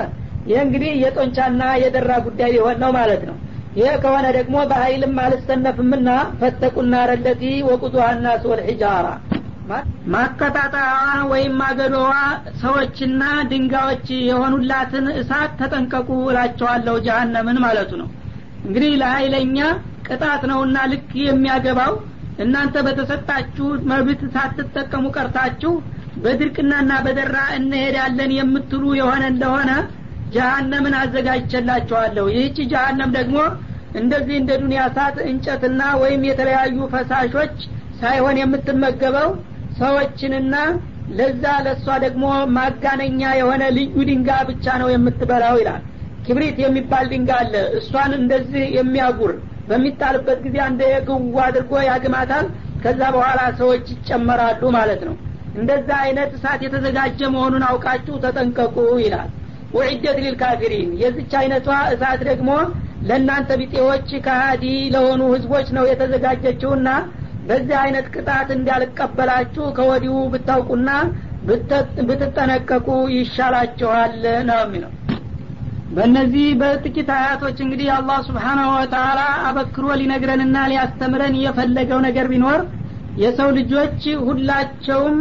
ይህ 0.46 0.58
እንግዲህ 0.64 0.92
የጦንቻና 1.02 1.62
የደራ 1.82 2.12
ጉዳይ 2.24 2.50
ሊሆን 2.54 2.78
ነው 2.82 2.90
ማለት 2.96 3.22
ነው። 3.28 3.36
ይህ 3.76 3.92
ከሆነ 4.02 4.26
ደግሞ 4.36 4.56
በሀይልም 4.70 5.14
አልሰነፍምና 5.24 6.08
ፈተቁና 6.40 6.94
ረለቲ 7.10 7.42
ወቁዱሃና 7.68 8.26
ሱል 8.42 8.60
ሒጃራ። 8.66 9.06
ማቀጣጠያዋ 10.12 10.98
ወይም 11.30 11.52
ማገዶዋ 11.60 12.12
ሰዎችና 12.62 13.22
ድንጋዮች 13.50 14.08
የሆኑላትን 14.28 15.06
እሳት 15.20 15.52
ተጠንቀቁ 15.60 16.08
እላቸዋለሁ 16.30 16.94
ጀሀነምን 17.06 17.60
ማለቱ 17.64 17.92
ነው። 18.02 18.08
እንግዲህ 18.66 18.92
ለሀይለኛ 19.02 19.58
ቅጣት 20.08 20.42
ነውና 20.50 20.78
ልክ 20.92 21.10
የሚያገባው 21.24 21.92
እናንተ 22.42 22.76
በተሰጣችሁ 22.86 23.66
መብት 23.90 24.22
ሳትጠቀሙ 24.34 25.04
ቀርታችሁ 25.16 25.72
በድርቅናና 26.22 26.92
በደራ 27.04 27.36
እንሄዳለን 27.58 28.32
የምትሉ 28.38 28.84
የሆነ 28.98 29.22
እንደሆነ 29.32 29.70
ጀሀነምን 30.34 30.94
አዘጋጅቸላችኋለሁ 31.00 32.24
ይህቺ 32.34 32.58
ጀሀነም 32.72 33.10
ደግሞ 33.18 33.38
እንደዚህ 34.00 34.36
እንደ 34.40 34.52
ዱንያ 34.60 34.82
ሳት 34.96 35.16
እንጨትና 35.30 35.80
ወይም 36.02 36.22
የተለያዩ 36.28 36.76
ፈሳሾች 36.92 37.56
ሳይሆን 38.00 38.36
የምትመገበው 38.40 39.30
ሰዎችንና 39.80 40.54
ለዛ 41.18 41.44
ለእሷ 41.64 41.86
ደግሞ 42.04 42.24
ማጋነኛ 42.56 43.20
የሆነ 43.38 43.62
ልዩ 43.76 43.96
ድንጋ 44.08 44.30
ብቻ 44.50 44.66
ነው 44.82 44.88
የምትበላው 44.92 45.56
ይላል። 45.60 45.82
ክብሪት 46.26 46.58
የሚባል 46.62 47.06
ድንጋ 47.12 47.30
አለ። 47.42 47.54
እሷን 47.78 48.12
እንደዚህ 48.18 48.64
የሚያጉር 48.78 49.32
በሚጣልበት 49.68 50.38
ጊዜ 50.46 50.56
አንደ 50.66 50.82
የግው 50.90 51.18
አድርጎ 51.44 51.72
ያግማታል። 51.88 52.46
ከዛ 52.84 53.00
በኋላ 53.14 53.40
ሰዎች 53.60 53.84
ይጨመራሉ 53.94 54.62
ማለት 54.76 55.02
ነው። 55.08 55.14
እንደዛ 55.56 55.88
አይነት 56.04 56.30
እሳት 56.36 56.60
የተዘጋጀ 56.66 57.20
መሆኑን 57.34 57.64
አውቃችሁ 57.68 58.14
ተጠንቀቁ 58.24 58.76
ይላል። 59.02 59.30
ወዒደት 59.74 60.16
ሊልካፊሪን። 60.22 60.90
የዚች 61.02 61.32
አይነቷ 61.40 61.68
እሳት 61.94 62.20
ደግሞ 62.30 62.50
ለእናንተ 63.08 63.50
ቢጤዎች 63.60 64.08
ከሃዲ 64.26 64.64
ለሆኑ 64.94 65.22
ህዝቦች 65.34 65.68
ነው 65.76 65.84
የተዘጋጀችውና 65.90 66.88
በዚህ 67.46 67.76
አይነት 67.82 68.06
ቅጣት 68.14 68.48
እንዳልቀበላችሁ 68.56 69.64
ከወዲሁ 69.78 70.16
ብታውቁና 70.32 70.90
ብትጠነቀቁ 72.08 72.88
ይሻላችኋል 73.14 74.12
ነው 74.48 74.60
የሚለው 74.60 74.90
በእነዚህ 75.92 76.46
በጥቂት 76.60 77.08
አያቶች 77.16 77.58
እንግዲህ 77.64 77.88
አላህ 77.96 78.18
ስብሓናሁ 78.28 78.68
ወተላ 78.76 79.20
አበክሮ 79.48 79.86
ሊነግረንና 80.00 80.58
ሊያስተምረን 80.70 81.34
የፈለገው 81.42 82.00
ነገር 82.06 82.26
ቢኖር 82.32 82.60
የሰው 83.22 83.48
ልጆች 83.58 83.98
ሁላቸውም 84.28 85.18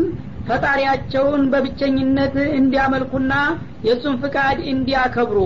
ፈጣሪያቸውን 0.47 1.41
በብቸኝነት 1.51 2.36
እንዲያመልኩና 2.60 3.34
የእሱን 3.88 4.15
ፍቃድ 4.23 4.60
እንዲያከብሩ 4.71 5.39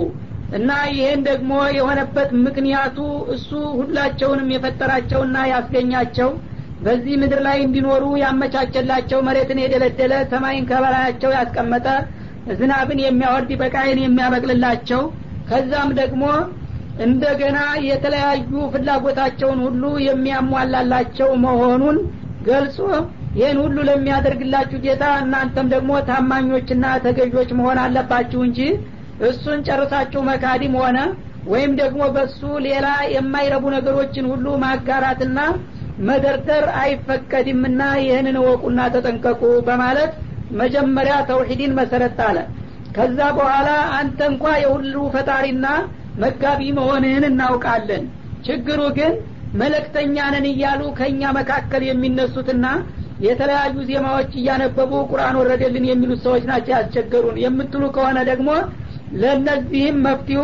እና 0.56 0.70
ይሄን 0.92 1.20
ደግሞ 1.28 1.52
የሆነበት 1.76 2.30
ምክንያቱ 2.46 2.98
እሱ 3.34 3.48
ሁላቸውንም 3.80 4.52
የፈጠራቸውና 4.54 5.36
ያስገኛቸው 5.52 6.30
በዚህ 6.80 7.14
ምድር 7.22 7.40
ላይ 7.46 7.58
እንዲኖሩ 7.64 8.04
ያመቻቸላቸው 8.22 9.20
መሬትን 9.28 9.60
የደለደለ 9.62 10.14
ሰማይን 10.32 10.68
ከበላያቸው 10.70 11.30
ያስቀመጠ 11.36 11.86
ዝናብን 12.58 13.00
የሚያወርድ 13.04 13.50
በቃይን 13.62 14.00
የሚያበቅልላቸው 14.02 15.02
ከዛም 15.48 15.90
ደግሞ 16.00 16.22
እንደገና 17.06 17.58
የተለያዩ 17.88 18.52
ፍላጎታቸውን 18.74 19.58
ሁሉ 19.66 19.82
የሚያሟላላቸው 20.06 21.30
መሆኑን 21.44 21.96
ገልጾ 22.48 22.76
ይህን 23.38 23.58
ሁሉ 23.62 23.78
ለሚያደርግላችሁ 23.88 24.78
ጌታ 24.84 25.04
እናንተም 25.22 25.66
ደግሞ 25.74 25.92
ታማኞችና 26.08 26.84
ተገዦች 27.04 27.50
መሆን 27.58 27.78
አለባችሁ 27.82 28.40
እንጂ 28.46 28.60
እሱን 29.28 29.58
ጨርሳችሁ 29.68 30.20
መካዲም 30.30 30.74
ሆነ 30.82 30.98
ወይም 31.52 31.72
ደግሞ 31.80 32.02
በሱ 32.14 32.40
ሌላ 32.66 32.86
የማይረቡ 33.14 33.64
ነገሮችን 33.76 34.28
ሁሉ 34.32 34.46
ማጋራትና 34.64 35.40
መደርደር 36.08 36.64
አይፈቀድምና 36.80 37.82
ይህንን 38.04 38.38
እወቁና 38.40 38.80
ተጠንቀቁ 38.94 39.42
በማለት 39.68 40.14
መጀመሪያ 40.56 41.14
ተውሂድን 41.28 41.72
መሰረት 41.78 42.18
አለ። 42.26 42.38
ከዛ 42.96 43.18
በኋላ 43.38 43.68
አንተ 43.96 44.18
እንኳ 44.32 44.44
የሁሉ 44.62 44.94
ፈጣሪና 45.14 45.66
መጋቢ 46.22 46.60
መሆንህን 46.78 47.24
እናውቃለን። 47.30 48.04
ችግሩ 48.46 48.80
ግን 48.98 49.14
መለክተኛ 49.60 50.16
ነን 50.34 50.46
እያሉ 50.50 50.82
ከእኛ 50.98 51.22
መካከል 51.38 51.82
የሚነሱትና 51.86 52.66
የተለያዩ 53.26 53.76
ዜማዎች 53.90 54.32
እያነበቡ 54.40 54.92
ቁርአን 55.10 55.36
ወረደልን 55.40 55.84
የሚሉት 55.88 56.20
ሰዎች 56.26 56.42
ናቸው 56.50 56.72
ያስቸገሩን። 56.76 57.36
የምትሉ 57.44 57.84
ከሆነ 57.96 58.18
ደግሞ 58.30 58.48
ለእነዚህም 59.22 59.98
መፍትሁ 60.06 60.42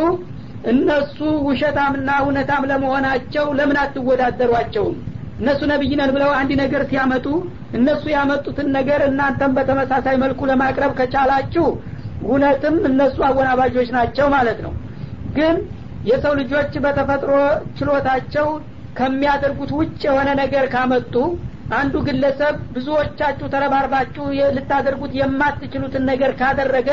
እነሱ 0.72 1.16
ውሸታምና 1.46 2.10
እውነታም 2.22 2.68
ለመሆናቸው 2.70 3.46
ለምን 3.58 3.78
አትወዳደሯቸውም 3.82 4.96
እነሱ 5.40 5.60
ነቢይ 5.70 5.92
ነን 6.00 6.10
ብለው 6.16 6.30
አንድ 6.38 6.50
ነገር 6.60 6.82
ሲያመጡ 6.90 7.26
እነሱ 7.78 8.02
ያመጡትን 8.14 8.68
ነገር 8.76 9.00
እናንተም 9.08 9.54
በተመሳሳይ 9.56 10.16
መልኩ 10.22 10.40
ለማቅረብ 10.50 10.92
ከቻላችሁ 10.98 11.66
እውነትም 12.24 12.76
እነሱ 12.88 13.16
አወናባጆች 13.28 13.88
ናቸው 13.96 14.26
ማለት 14.34 14.58
ነው። 14.66 14.72
ግን 15.36 15.56
የሰው 16.08 16.32
ልጆች 16.40 16.72
በተፈጥሮ 16.84 17.32
ችሎታቸው 17.78 18.46
ከሚያደርጉት 18.98 19.70
ውጭ 19.78 20.00
የሆነ 20.08 20.30
ነገር 20.40 20.64
ካመጡ 20.72 21.14
አንዱ 21.74 21.94
ግለሰብ 22.06 22.54
ብዙዎቻችሁ 22.74 23.46
ተረባርባችሁ 23.52 24.24
ልታደርጉት 24.56 25.12
የማትችሉትን 25.20 26.04
ነገር 26.10 26.32
ካደረገ 26.40 26.90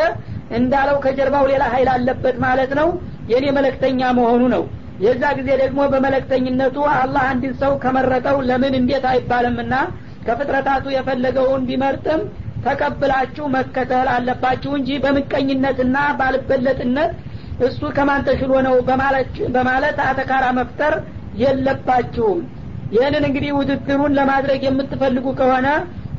እንዳለው 0.60 0.98
ከጀርባው 1.06 1.46
ሌላ 1.52 1.64
ሀይል 1.74 1.90
አለበት 1.96 2.38
ማለት 2.46 2.72
ነው። 2.80 2.88
የኔ 3.32 3.46
መለክተኛ 3.58 4.02
መሆኑ 4.20 4.44
ነው 4.54 4.64
የዛ 5.00 5.24
ጊዜ 5.38 5.50
ደግሞ 5.62 5.82
በመለክተኝነቱ 5.94 6.78
አላህ 6.96 7.24
አንድን 7.32 7.54
ሰው 7.62 7.74
ከመረጠው 7.84 8.38
ለምን 8.50 8.74
እንዴት 8.80 9.06
አይባልምና 9.12 9.74
ከፍጥረታቱ 10.28 10.86
የፈለገውን 10.94 11.62
ቢመርጥም 11.70 12.22
ተቀብላችሁ 12.66 13.46
መከተል 13.56 14.08
አለባችሁ 14.16 14.72
እንጂ 14.80 14.90
በምቀኝነትና 15.04 15.98
ባልበለጥነት 16.20 17.12
እሱ 17.68 17.82
ከማን 17.96 18.26
ተሽሎ 18.28 18.52
ነው 18.68 18.76
በማለት 19.56 19.98
አተካራ 20.08 20.46
መፍጠር 20.60 20.94
የለባችሁም። 21.44 22.42
ይህንን 22.94 23.24
እንግዲህ 23.28 23.52
ውድድሩን 23.58 24.16
ለማድረግ 24.20 24.62
የምትፈልጉ 24.68 25.28
ከሆነ 25.40 25.68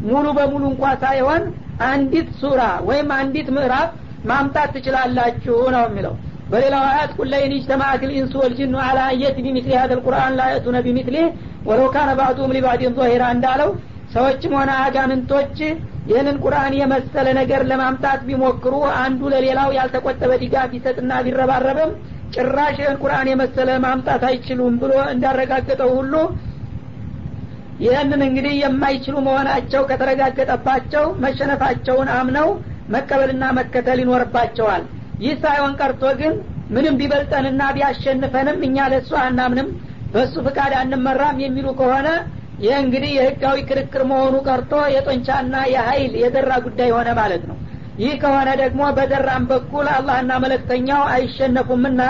ሙሉ 0.08 0.26
በሙሉ 0.36 0.62
እንኳ 0.72 0.84
ሳይሆን 1.02 1.42
አንዲት 1.88 2.28
ሱራ 2.40 2.60
ወይም 2.88 3.08
አንዲት 3.18 3.48
ምዕራፍ 3.56 3.90
ማምጣት 4.30 4.70
ትችላላችሁ 4.76 5.56
ነው 5.74 5.84
የሚለው 5.86 6.14
በሌላው 6.50 6.84
አያት 6.88 7.10
ቁል 7.16 7.28
ለይን 7.32 7.52
እጅተማአት 7.56 8.02
ልኢንሱ 8.08 8.32
ወልጅኑ 8.42 8.74
አላ 8.86 8.98
አየት 9.10 9.36
ቢሚስሊ 9.44 9.72
ሀደ 9.80 9.92
ልቁርአን 9.98 10.34
ላ 10.38 10.46
የእቱነ 10.50 10.76
ቢሚስሊህ 10.86 11.26
ወለው 11.68 11.88
ካነ 11.94 12.10
ባዕዱም 12.20 12.54
ሊባዕድን 12.56 12.94
ዞሂራ 12.98 13.24
እንዳለው 13.34 13.70
ሰዎችም 14.14 14.54
ሆነ 14.58 14.70
አጋንንቶች 14.84 15.56
ይህንን 16.10 16.36
ቁርአን 16.44 16.72
የመሰለ 16.78 17.26
ነገር 17.38 17.62
ለማምጣት 17.70 18.20
ቢሞክሩ 18.28 18.74
አንዱ 19.02 19.20
ለሌላው 19.32 19.68
ያልተቆጠበ 19.78 20.30
ድጋፍ 20.42 20.68
ቢሰጥና 20.72 21.20
ቢረባረብም 21.26 21.90
ጭራሽ 22.34 22.76
ይህን 22.82 22.98
ቁርአን 23.02 23.28
የመሰለ 23.30 23.70
ማምጣት 23.84 24.22
አይችሉም 24.28 24.74
ብሎ 24.82 24.92
እንዳረጋገጠው 25.14 25.90
ሁሉ 25.98 26.14
ይህንን 27.84 28.22
እንግዲህ 28.26 28.54
የማይችሉ 28.62 29.16
መሆናቸው 29.26 29.82
ከተረጋገጠባቸው 29.90 31.04
መሸነፋቸውን 31.24 32.08
አምነው 32.16 32.48
መቀበልና 32.94 33.44
መከተል 33.58 34.00
ይኖርባቸዋል 34.02 34.82
ይህ 35.20 35.34
ሳይሆን 35.42 35.72
ቀርቶ 35.80 36.02
ግን 36.20 36.34
ምንም 36.74 36.94
ቢበልጠንና 37.00 37.62
ቢያሸንፈንም 37.76 38.58
እኛ 38.66 38.86
ለእሱ 38.92 39.10
አናምንም 39.22 39.68
በእሱ 40.12 40.34
ፍቃድ 40.46 40.72
አንመራም 40.80 41.36
የሚሉ 41.44 41.66
ከሆነ 41.80 42.08
ይህ 42.62 42.74
እንግዲህ 42.82 43.10
የህጋዊ 43.16 43.58
ክርክር 43.68 44.02
መሆኑ 44.10 44.34
ቀርቶ 44.48 44.72
የጦንቻና 44.94 45.54
የሀይል 45.72 46.14
የደራ 46.22 46.52
ጉዳይ 46.64 46.90
ሆነ 46.96 47.10
ማለት 47.18 47.42
ነው። 47.50 47.56
ይህ 48.00 48.12
ከሆነ 48.22 48.48
ደግሞ 48.60 48.82
በደራም 48.96 49.44
በኩል 49.50 49.86
አላህና 49.94 50.32
መለክተኛው 50.44 51.02
አይሸነፉምና 51.14 52.02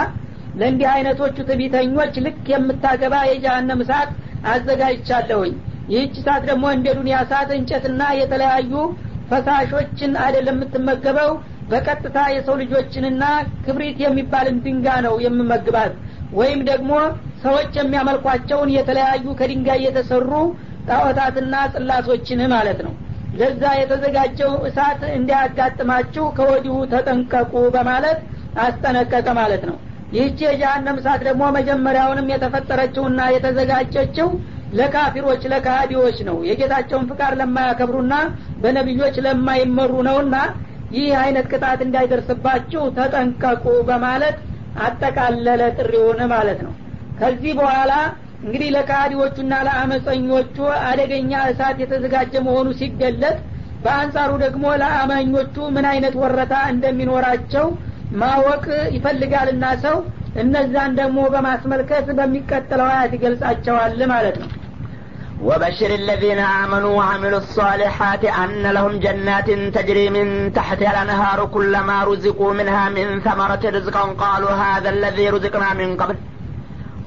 ለእንዲህ 0.61 0.89
አይነቶቹ 0.93 1.37
ትቢተኞች 1.51 2.15
ልክ 2.25 2.47
የምታገባ 2.53 3.15
የጀሃነም 3.29 3.83
እሳት 3.85 4.11
አዘጋጅቻለሁኝ። 4.55 5.55
ይህች 5.93 6.15
እሳት 6.21 6.43
ደግሞ 6.51 6.65
እንደ 6.75 6.89
ዱኒያ 6.99 7.17
እሳት 7.25 7.51
እንጨትና 7.57 8.03
የተለያዩ 8.19 8.73
ፈሳሾችን 9.31 10.13
አይደለም 10.25 10.57
የምትመገበው 10.57 11.31
በቀጥታ 11.71 12.19
የሰው 12.35 12.55
ልጆችንና 12.63 13.25
ክብሪት 13.65 13.99
የሚባልን 14.05 14.57
ድንጋ 14.65 14.87
ነው 15.07 15.15
የምመግባት። 15.25 15.93
ወይም 16.33 16.61
ደግሞ 16.71 16.93
ሰዎች 17.43 17.73
የሚያመልኳቸውን 17.79 18.73
የተለያዩ 18.75 19.27
ከድንጋይ 19.39 19.81
የተሰሩ 19.87 20.33
ጣዖታትና 20.89 21.55
ጽላቶችን 21.75 22.41
ማለት 22.55 22.81
ነው። 22.87 22.95
ለዛ 23.33 23.63
የተዘጋጀው 23.81 24.53
እሳት 24.69 25.03
እንዲያጋጥማችሁ 25.17 26.25
ከወዲሁ 26.39 26.77
ተጠንቀቁ 26.93 27.53
በማለት 27.77 28.19
አስጠነቀቀ 28.65 29.27
ማለት 29.39 29.63
ነው። 29.71 29.77
ይህቺ 30.13 30.39
የጀሃነም 30.47 30.97
እሳት 31.01 31.21
ደግሞ 31.29 31.43
መጀመሪያውንም 31.57 32.31
የተፈጠረችውና 32.33 33.21
የተዘጋጀችው 33.35 34.29
ለካፊሮች 34.73 35.43
ለካሃዲዎች 35.53 36.19
ነው። 36.29 36.37
የጌታቸውን 36.49 37.07
ፍቃድ 37.11 37.35
ለማያከብሩና 37.41 38.15
በነቢዮች 38.63 39.17
ለማይመሩ 39.27 39.93
ነውና 40.09 40.35
ይህ 40.97 41.11
አይነት 41.23 41.47
ቅጣት 41.53 41.81
እንዳይደርስባችሁ 41.87 42.83
ተጠንቀቁ 42.97 43.65
በማለት 43.89 44.39
አጠቃለለ 44.87 45.63
ጥሪውን 45.79 46.21
ማለት 46.33 46.61
ነው። 46.67 46.73
ከዚህ 47.21 47.53
በኋላ 47.61 47.93
እንግዲህ 48.45 48.69
ለካዲዎቹና 48.75 49.55
ለአመፀኞቹ 49.67 50.57
አደገኛ 50.87 51.33
እሳት 51.51 51.79
የተዘጋጀ 51.83 52.35
መሆኑ 52.47 52.69
ሲገለጥ 52.79 53.37
በአንጻሩ 53.85 54.31
ደግሞ 54.45 54.65
ለአማኞቹ 54.83 55.57
ምን 55.75 55.87
አይነት 55.91 56.15
ወረታ 56.23 56.55
እንደሚኖራቸው 56.73 57.67
ማወቅ 58.21 58.65
ይፈልጋልና 58.97 59.67
ሰው 59.85 59.97
እነዛን 60.43 60.93
ደግሞ 61.01 61.21
በማስመልከት 61.35 62.09
በሚቀጥለው 62.19 62.89
አያት 62.91 63.15
ይገልጻቸዋል 63.17 64.01
ማለት 64.13 64.37
ነው 64.43 64.49
وبشر 65.44 65.92
الذين 65.96 66.40
آمنوا 66.40 66.94
وعملوا 66.98 67.38
الصالحات 67.38 68.24
أن 68.26 68.64
لهم 68.68 68.94
جنات 69.00 69.50
تجري 69.76 70.10
من 70.10 70.54
تحتها 70.54 70.92
الأنهار 70.92 71.46
كلما 71.46 72.04
رزقوا 72.04 72.54
منها 72.54 72.90
من 72.90 73.08
ثمرة 73.20 73.60
رزقا 73.66 74.02
قالوا 74.02 74.54
هذا 74.66 74.90
الذي 74.90 75.30
رزقنا 75.30 75.74
من 75.74 75.98
قبل 75.98 76.16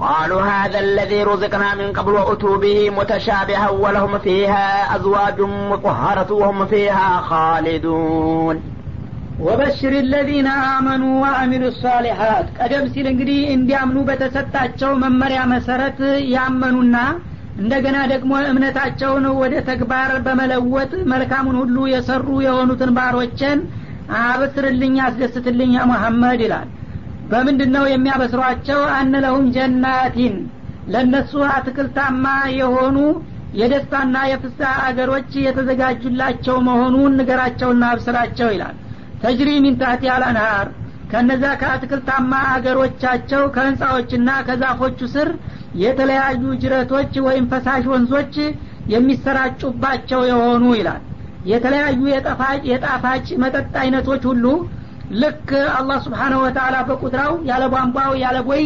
قالوا 0.00 0.42
هذا 0.42 0.78
الذي 0.80 1.22
رزقنا 1.22 1.74
من 1.74 1.92
قبل 1.92 2.12
وأتوا 2.12 2.56
به 2.56 2.90
متشابها 2.90 3.68
ولهم 3.70 4.18
فيها 4.18 4.96
أزواج 4.96 5.38
مطهرة 5.72 6.30
وهم 6.32 6.66
فيها 6.66 7.08
خالدون 7.20 8.58
ወበሽር 9.46 9.94
ለዚነ 10.12 10.48
አመኑ 10.76 11.02
ወአሚሉ 11.24 11.64
ሷሊሓት 11.82 12.46
ቀደም 12.58 12.84
ሲል 12.94 13.06
እንግዲህ 13.10 13.40
እንዲያምኑ 13.56 13.98
በተሰጣቸው 14.08 14.92
መመሪያ 15.02 15.40
መሰረት 15.52 15.98
ያመኑና 16.36 16.96
እንደገና 17.57 17.97
ደግሞ 18.11 18.31
እምነታቸውን 18.49 19.25
ወደ 19.39 19.55
ተግባር 19.67 20.11
በመለወጥ 20.25 20.91
መልካሙን 21.11 21.57
ሁሉ 21.61 21.77
የሰሩ 21.91 22.27
የሆኑትን 22.45 22.91
ባሮችን 22.97 23.59
አበስርልኝ 24.21 24.95
አስደስትልኝ 25.05 25.71
ያ 25.77 25.83
ይላል። 26.41 26.69
በምንድን 27.31 27.71
ነው 27.75 27.85
የሚያበስሯቸው? 27.89 28.79
አነለሁም 28.95 29.45
ጀናቲን 29.55 30.35
ለእነሱ 30.93 31.33
አትክልታማ 31.51 32.25
የሆኑ 32.57 32.97
የደስታና 33.59 34.15
የፍስሐ 34.29 34.71
አገሮች 34.85 35.31
የተዘጋጁላቸው 35.43 36.55
መሆኑን 36.67 37.11
ንገራቸውና 37.19 37.83
አብስራቸው 37.91 38.49
ይላል። 38.55 38.75
ተጅሪ 39.23 39.49
ሚን 39.65 39.75
ታህቲ 39.81 40.03
አልአንሃር 40.13 40.69
ከነዛ 41.13 41.45
ከአትክልታማ 41.61 42.31
አገሮቻቸው 42.53 43.41
ከህንፃዎችና 43.55 44.29
ከዛፎቹ 44.47 44.99
ስር 45.13 45.29
የተለያዩ 45.83 46.43
ጅረቶች 46.61 47.13
ወይም 47.27 47.45
ፈሳሽ 47.51 47.83
ወንዞች 47.93 48.35
የሚሰራጩባቸው 48.93 50.21
የሆኑ 50.29 50.63
ይላል። 50.77 51.01
የተለያዩ 51.51 52.01
የጣፋጭ 52.71 53.27
መጠጥ 53.43 53.71
አይነቶች 53.81 54.23
ሁሉ 54.29 54.45
ልክ 55.21 55.49
አላህ 55.77 55.97
ስብሓነሁ 56.05 56.39
ወተላ 56.45 56.75
በቁጥራው 56.89 57.33
ያለ 57.49 57.63
ቧንቧው 57.73 58.13
ያለ 58.21 58.37
ቦይ 58.49 58.63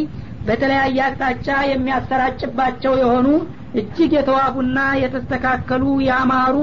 በተለያየ 0.47 0.99
አቅጣጫ 1.07 1.47
የሚያሰራጭባቸው 1.71 2.93
የሆኑ 3.01 3.27
እጅግ 3.79 4.11
የተዋቡና 4.17 4.79
የተስተካከሉ 5.01 5.83
ያማሩ 6.07 6.57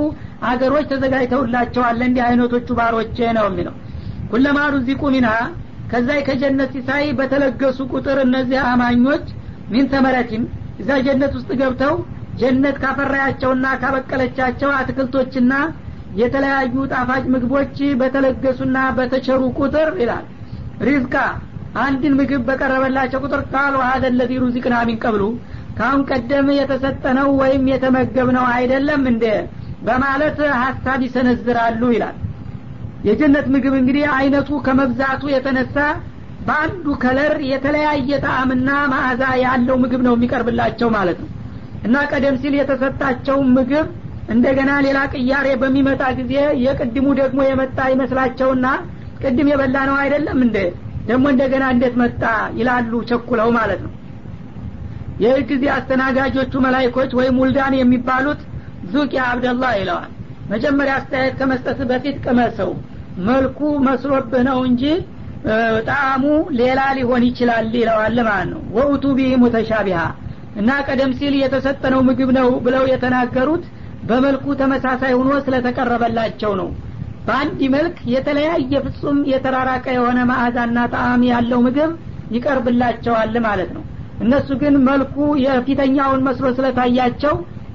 አገሮች 0.51 0.87
ተዘጋጅተውላቸዋል። 0.92 2.01
እንዲህ 2.07 2.23
አይነቶቹ 2.29 2.68
ባሮቼ 2.79 3.18
ነው 3.38 3.47
የሚለው። 3.51 3.75
ኩለማ 4.31 4.59
ሩዚቁ 4.75 5.03
ሚንሃ 5.14 5.35
ከዛ 5.90 6.09
ከጀነት 6.27 6.70
ሲሳይ 6.75 7.05
በተለገሱ 7.18 7.79
ቁጥር 7.92 8.18
እነዚህ 8.25 8.61
አማኞች 8.70 9.25
ሚን 9.73 9.87
ተመረቲን 9.92 10.44
እዛ 10.81 10.90
ጀነት 11.07 11.33
ውስጥ 11.38 11.51
ገብተው 11.61 11.94
ጀነት 12.40 12.77
ካፈራያቸውና 12.83 13.66
ካበቀለቻቸው 13.83 14.70
አትክልቶችና 14.79 15.53
የተለያዩ 16.20 16.75
ጣፋጭ 16.92 17.25
ምግቦች 17.35 17.77
በተለገሱና 18.01 18.79
በተቸሩ 18.99 19.42
ቁጥር 19.61 19.88
ይላል። 20.03 20.25
ሪዝቃ 20.81 21.14
አንድን 21.83 22.12
ምግብ 22.18 22.42
በቀረበላቸው 22.49 23.23
ቁጥር 23.25 23.40
ቃሉ 23.53 23.77
ሀደ 23.87 24.05
ለዚ 24.18 24.33
ቀብሉ 25.05 25.23
ካሁን 25.79 26.03
ቀደም 26.11 26.49
የተሰጠነው 26.57 27.29
ወይም 27.40 27.64
የተመገብነው 27.73 28.44
አይደለም 28.53 29.03
እንደ 29.12 29.25
በማለት 29.87 30.38
ሀሳብ 30.62 31.01
ይሰነዝራሉ 31.07 31.83
ይላል 31.94 32.16
የጀነት 33.04 33.46
ምግብ 33.54 33.74
እንግዲህ 33.78 34.04
አይነቱ 34.16 34.50
ከመብዛቱ 34.66 35.22
የተነሳ 35.32 35.76
በአንዱ 36.46 36.86
ከለር 37.02 37.34
የተለያየ 37.50 38.18
ጣዕምና 38.24 38.70
ማዕዛ 38.92 39.22
ያለው 39.44 39.76
ምግብ 39.82 40.00
ነው 40.06 40.14
የሚቀርብላቸው 40.16 40.88
ማለት 40.96 41.18
ነው። 41.22 41.30
እና 41.86 41.96
ቀደም 42.10 42.36
ሲል 42.42 42.54
የተሰጣቸው 42.58 43.38
ምግብ 43.56 43.86
እንደገና 44.34 44.70
ሌላ 44.86 44.98
ቅያሬ 45.12 45.48
በሚመጣ 45.62 46.02
ጊዜ 46.18 46.34
የቅድሙ 46.64 47.06
ደግሞ 47.20 47.40
የመጣ 47.48 47.78
ይመስላቸውና 47.92 48.66
ቅድም 49.22 49.50
የበላ 49.52 49.76
ነው 49.90 49.96
አይደለም 50.02 50.38
እንደ 50.46 50.56
ደግሞ 51.08 51.24
እንደገና 51.32 51.64
እንዴት 51.74 51.94
መጣ 52.02 52.22
ይላሉ 52.58 53.02
ቸኩለው 53.10 53.48
ማለት 53.58 53.80
ነው። 53.86 53.92
ይህ 55.22 55.36
ጊዜ 55.50 55.64
አስተናጋጆቹ 55.74 56.52
መላይኮች 56.64 57.10
ወይም 57.18 57.36
ውልዳን 57.42 57.74
የሚባሉት 57.78 58.40
ዙቅ 58.92 59.12
አብደላህ 59.26 59.72
ይለዋል። 59.80 60.10
መጀመሪያ 60.50 60.94
አስተያየት 60.98 61.34
ከመስጠት 61.40 61.78
በፊት 61.90 62.16
ቅመሰው 62.24 62.70
መልኩ 63.24 63.59
መስሎብህ 63.87 64.42
ነው 64.48 64.59
እንጂ 64.68 64.83
ጣዕሙ 65.88 66.24
ሌላ 66.59 66.81
ሊሆን 66.98 67.22
ይችላል 67.29 67.66
ይለዋል 67.79 68.18
ማለት 68.29 68.48
ነው። 68.53 68.62
ወኡቱ 68.77 69.05
ቢህ 69.18 69.33
ሙተሻቢሃ 69.42 70.00
እና 70.61 70.70
ቀደም 70.87 71.12
ሲል 71.18 71.35
የተሰጠነው 71.40 72.00
ምግብ 72.09 72.31
ነው 72.38 72.48
ብለው 72.66 72.85
የተናገሩት 72.92 73.64
በመልኩ 74.09 74.46
ተመሳሳይ 74.61 75.12
ሆኖ 75.18 75.33
ስለተቀረበላቸው 75.46 76.53
ነው። 76.61 76.68
በአንድ 77.27 77.61
መልክ 77.74 77.96
የተለያየ 78.14 78.72
ፍጹም 78.87 79.18
የተራራቀ 79.31 79.87
የሆነ 79.96 80.18
ማዕዛና 80.31 80.79
ጣዕም 80.94 81.22
ያለው 81.31 81.61
ምግብ 81.66 81.92
ይቀርብላቸዋል 82.37 83.35
ማለት 83.46 83.70
ነው። 83.77 83.85
እነሱ 84.20 84.48
ግን 84.61 84.74
መልኩ 84.88 85.14
የፊተኛውን 85.44 86.24
መስሎ 86.27 86.46
ስለታያቸው 86.59 87.35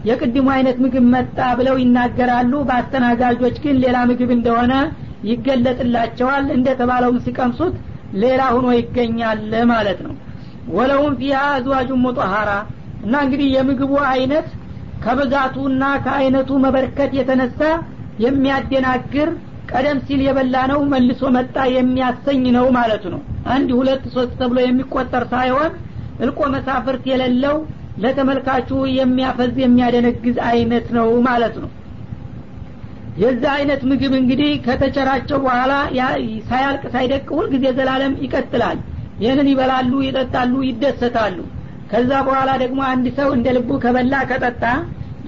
የቅድሙ 0.09 0.47
አይነት 0.55 0.77
ምግብ 0.83 1.05
መጣ 1.15 1.37
ብለው 1.59 1.75
ይናገራሉ። 1.81 2.53
በአስተናጋጆች 2.67 3.55
ግን 3.63 3.75
ሌላ 3.83 3.97
ምግብ 4.11 4.29
እንደሆነ 4.37 4.73
ይገለጥላቸዋል 5.29 6.45
እንደተባለውም 6.55 7.17
ሲቀምሱት 7.25 7.75
ሌላ 8.21 8.41
ሁኖ 8.55 8.67
ይገኛል 8.77 9.41
ማለት 9.71 9.99
ነው። 10.05 10.13
ወለውም 10.75 11.13
ፊሃ 11.19 11.39
አዝዋጁን 11.53 12.01
ሙጠሃራ 12.05 12.51
እና 13.03 13.13
እንግዲህ 13.25 13.47
የምግቡ 13.55 13.93
አይነት 14.11 14.47
ከብዛቱና 15.03 15.83
ከአይነቱ 16.05 16.49
መበርከት 16.63 17.11
የተነሳ 17.17 17.59
የሚያደናግር 18.23 19.29
ቀደም 19.71 19.97
ሲል 20.05 20.21
የበላ 20.25 20.55
ነው 20.71 20.79
መልሶ 20.91 21.21
መጣ 21.35 21.55
የሚያሰኝ 21.75 22.43
ነው 22.55 22.65
ማለቱ 22.77 23.03
ነው። 23.13 23.21
አንድ 23.53 23.69
ሁለት 23.79 24.03
ሶስት 24.15 24.33
ተብሎ 24.39 24.57
የሚቆጠር 24.63 25.23
ሳይሆን 25.33 25.71
እልቆ 26.23 26.39
መሳፍርት 26.55 27.03
የሌለው 27.11 27.57
ለተመልካቹ 28.03 28.69
የሚያፈዝ 28.97 29.53
የሚያደነግዝ 29.63 30.37
አይነት 30.49 30.87
ነው 30.97 31.09
ማለት 31.27 31.55
ነው 31.63 31.69
የዛ 33.19 33.43
አይነት 33.55 33.81
ምግብ 33.89 34.13
እንግዲህ 34.19 34.51
ከተቸራቸው 34.65 35.37
በኋላ 35.45 35.73
ሳያልቅ 36.49 36.83
ሳይደቅ 36.93 37.25
ሁልጊዜ 37.37 37.65
ዘላለም 37.77 38.13
ይቀጥላል። 38.23 38.77
ይህንን 39.23 39.47
ይበላሉ 39.51 39.93
ይጠጣሉ 40.05 40.53
ይደሰታሉ። 40.67 41.37
ከዛ 41.91 42.11
በኋላ 42.27 42.49
ደግሞ 42.63 42.79
አንድ 42.91 43.05
ሰው 43.17 43.29
እንደ 43.37 43.47
ልቡ 43.57 43.69
ከበላ 43.83 44.15
ከጠጣ 44.29 44.63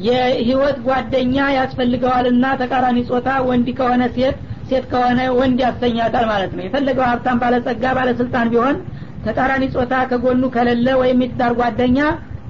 የህይወት 0.06 0.78
ጓደኛ 0.86 1.36
ያስፈልገዋልና 1.58 2.46
ተቃራኒ 2.62 3.00
ጾታ 3.10 3.30
ወንድ 3.48 3.68
ከሆነ 3.80 4.04
ሴት 4.16 4.38
ሴት 4.70 4.86
ከሆነ 4.92 5.20
ወንድ 5.40 5.60
ያሰኛታል 5.66 6.26
ማለት 6.32 6.52
ነው። 6.58 6.64
የፈለገው 6.66 7.06
ሀብታም 7.10 7.40
ባለጸጋ 7.42 7.84
ባለስልጣን 7.98 8.50
ቢሆን 8.54 8.78
ተቃራኒ 9.26 9.64
ጾታ 9.74 9.94
ከጎኑ 10.12 10.44
ከሌለ 10.56 10.88
ወይም 11.02 11.20
የትዳር 11.24 11.54
ጓደኛ 11.60 12.00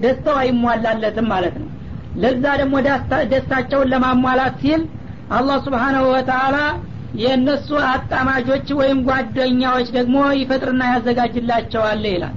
ደስታው 0.03 0.37
አይሟላለትም 0.41 1.27
ማለት 1.33 1.55
ነው። 1.61 1.69
ለዛ 2.21 2.45
ደግሞ 2.61 2.75
ደስታቸውን 3.31 3.89
ለማሟላት 3.93 4.55
ሲል 4.63 4.81
አላህ 5.31 5.57
ስብሓናሁ 5.65 6.03
ወተአላ 6.13 6.57
የእነሱ 7.21 7.69
አጣማጆች 7.89 8.67
ወይም 8.79 8.99
ጓደኛዎች 9.07 9.87
ደግሞ 9.97 10.17
ይፈጥርና 10.39 10.83
ያዘጋጅላቸዋል 10.91 12.03
ይላል። 12.09 12.35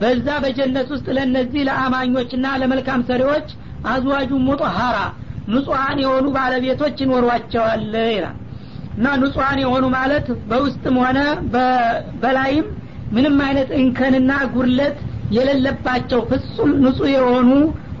በዛ 0.00 0.26
በጀነት 0.44 0.88
ውስጥ 0.94 1.06
ለእነዚህ 1.16 1.62
ለአማኞችና 1.68 2.46
ለመልካም 2.60 3.02
ሰሪዎች 3.10 3.48
አዝዋጁ 3.92 4.30
ሙጠሀራ 4.46 4.98
ንጹሐን 5.52 5.98
የሆኑ 6.02 6.26
ባለቤቶች 6.36 6.96
ይኖሯቸዋል 7.04 7.82
ይላል። 8.10 8.36
እና 8.96 9.06
ንጹሐን 9.20 9.58
የሆኑ 9.62 9.84
ማለት 9.96 10.26
በውስጥም 10.50 10.96
ሆነ 11.02 11.18
በላይም 12.22 12.66
ምንም 13.14 13.36
አይነት 13.46 13.70
እንከንና 13.78 14.32
ጉድለት 14.54 14.98
የሌለባቸው 15.36 16.20
ፍጹም 16.30 16.70
ንጹህ 16.84 17.10
የሆኑ 17.14 17.50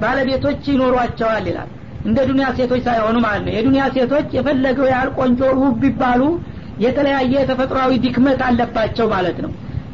ባለቤቶች 0.02 0.62
ይኖሯቸዋል 0.72 1.44
ይላል 1.50 1.70
እንደ 2.04 2.18
ዱኒያ 2.28 2.46
ሴቶች 2.58 2.80
ሳይሆኑ 2.86 3.16
ማለት 3.24 3.42
ነው። 3.46 3.52
የዱኒያ 3.56 3.84
ሴቶች 3.96 4.28
የፈለገው 4.36 4.86
ያህል 4.92 5.10
ቆንጆ 5.18 5.40
ውብ 5.60 5.76
ቢባሉ 5.82 6.22
የተለያየ 6.84 7.34
ተፈጥሯዊ 7.50 7.92
ድክመት 8.04 8.40
አለባቸው 8.46 9.06
ማለት 9.14 9.38
ነው። 9.44 9.50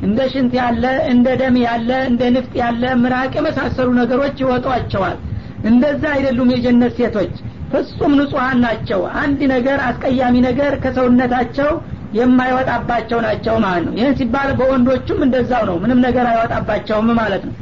እንደ 0.07 0.19
ሽንት 0.33 0.53
ያለ 0.59 0.85
እንደ 1.13 1.29
ደም 1.41 1.57
ያለ 1.65 1.91
እንደ 2.11 2.23
ንፍጥ 2.35 2.55
ያለ 2.63 2.83
ምራቅ 3.03 3.33
የመሳሰሉ 3.39 3.89
ነገሮች 4.01 4.37
ይወጧቸዋል። 4.43 5.17
እንደዛ 5.65 6.03
አይደሉም 6.15 6.51
የጀነት 6.55 6.93
ሴቶች። 6.99 7.33
ፍጹም 7.73 8.13
ንጹሐን 8.19 8.59
ናቸው። 8.65 9.01
አንድ 9.23 9.41
ነገር 9.55 9.79
አስቀያሚ 9.89 10.37
ነገር 10.47 10.73
ከሰውነታቸው 10.85 11.71
የማይወጣባቸው 12.19 13.19
ናቸው 13.27 13.57
ማለት 13.65 13.83
ነው። 13.87 13.95
ይህን 13.99 14.15
ሲባል 14.21 14.51
በወንዶቹም 14.59 15.19
እንደዛው 15.27 15.65
ነው። 15.71 15.77
ምንም 15.83 15.99
ነገር 16.07 16.27
አይወጣባቸውም 16.31 17.11
ማለት 17.21 17.43
ነው። 17.49 17.55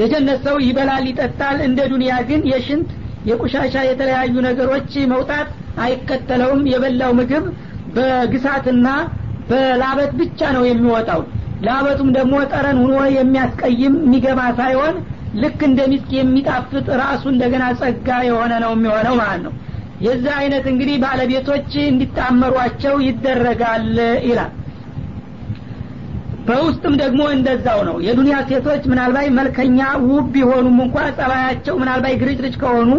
የጀነት 0.00 0.40
ሰው 0.46 0.56
ይበላል 0.66 1.06
ይጠጣል። 1.10 1.56
እንደ 1.68 1.80
ዱንያ 1.92 2.12
ግን 2.28 2.42
የሽንት 2.52 2.90
የቁሻሻ 3.28 3.74
የተለያዩ 3.86 4.34
ነገሮች 4.48 4.92
መውጣት 5.12 5.48
አይከተለውም። 5.84 6.62
የበላው 6.72 7.12
ምግብ 7.18 7.44
በግሳትና 7.96 8.88
በላበት 9.50 10.12
ብቻ 10.20 10.40
ነው 10.56 10.64
የሚወጣው። 10.68 11.22
ላበቱም 11.66 12.08
ደግሞ 12.16 12.34
ጠረን 12.52 12.78
ሁኖ 12.82 12.94
የሚያስቀይም 13.16 13.94
የሚገባ 14.00 14.40
ሳይሆን 14.60 14.94
ልክ 15.42 15.60
እንደ 15.68 15.80
ሚስክ 15.92 16.10
የሚጣፍጥ 16.16 16.86
ራሱ 17.02 17.22
እንደገና 17.32 17.64
ጸጋ 17.80 18.08
የሆነ 18.28 18.52
ነው 18.64 18.72
የሚሆነው 18.76 19.14
ማለት 19.20 19.42
ነው። 19.46 19.52
የዚህ 20.06 20.32
አይነት 20.40 20.64
እንግዲህ 20.70 20.96
ባለቤቶች 21.04 21.70
እንዲጣመሯቸው 21.86 22.94
ይደረጋል 23.06 23.86
ይላል 24.28 24.50
በውስጥም 26.46 26.94
ደግሞ 27.02 27.22
እንደዛው 27.34 27.80
ነው። 27.88 27.96
የዱንያ 28.06 28.36
ሴቶች 28.48 28.82
ምናልባት 28.92 29.28
መልከኛ 29.38 29.80
ውብ 30.06 30.26
ቢሆኑም 30.34 30.78
እንኳ 30.84 30.96
ጸባያቸው 31.18 31.74
ምናልባት 31.82 32.16
ግርጭርጭ 32.22 32.54
ከሆኑ 32.62 32.90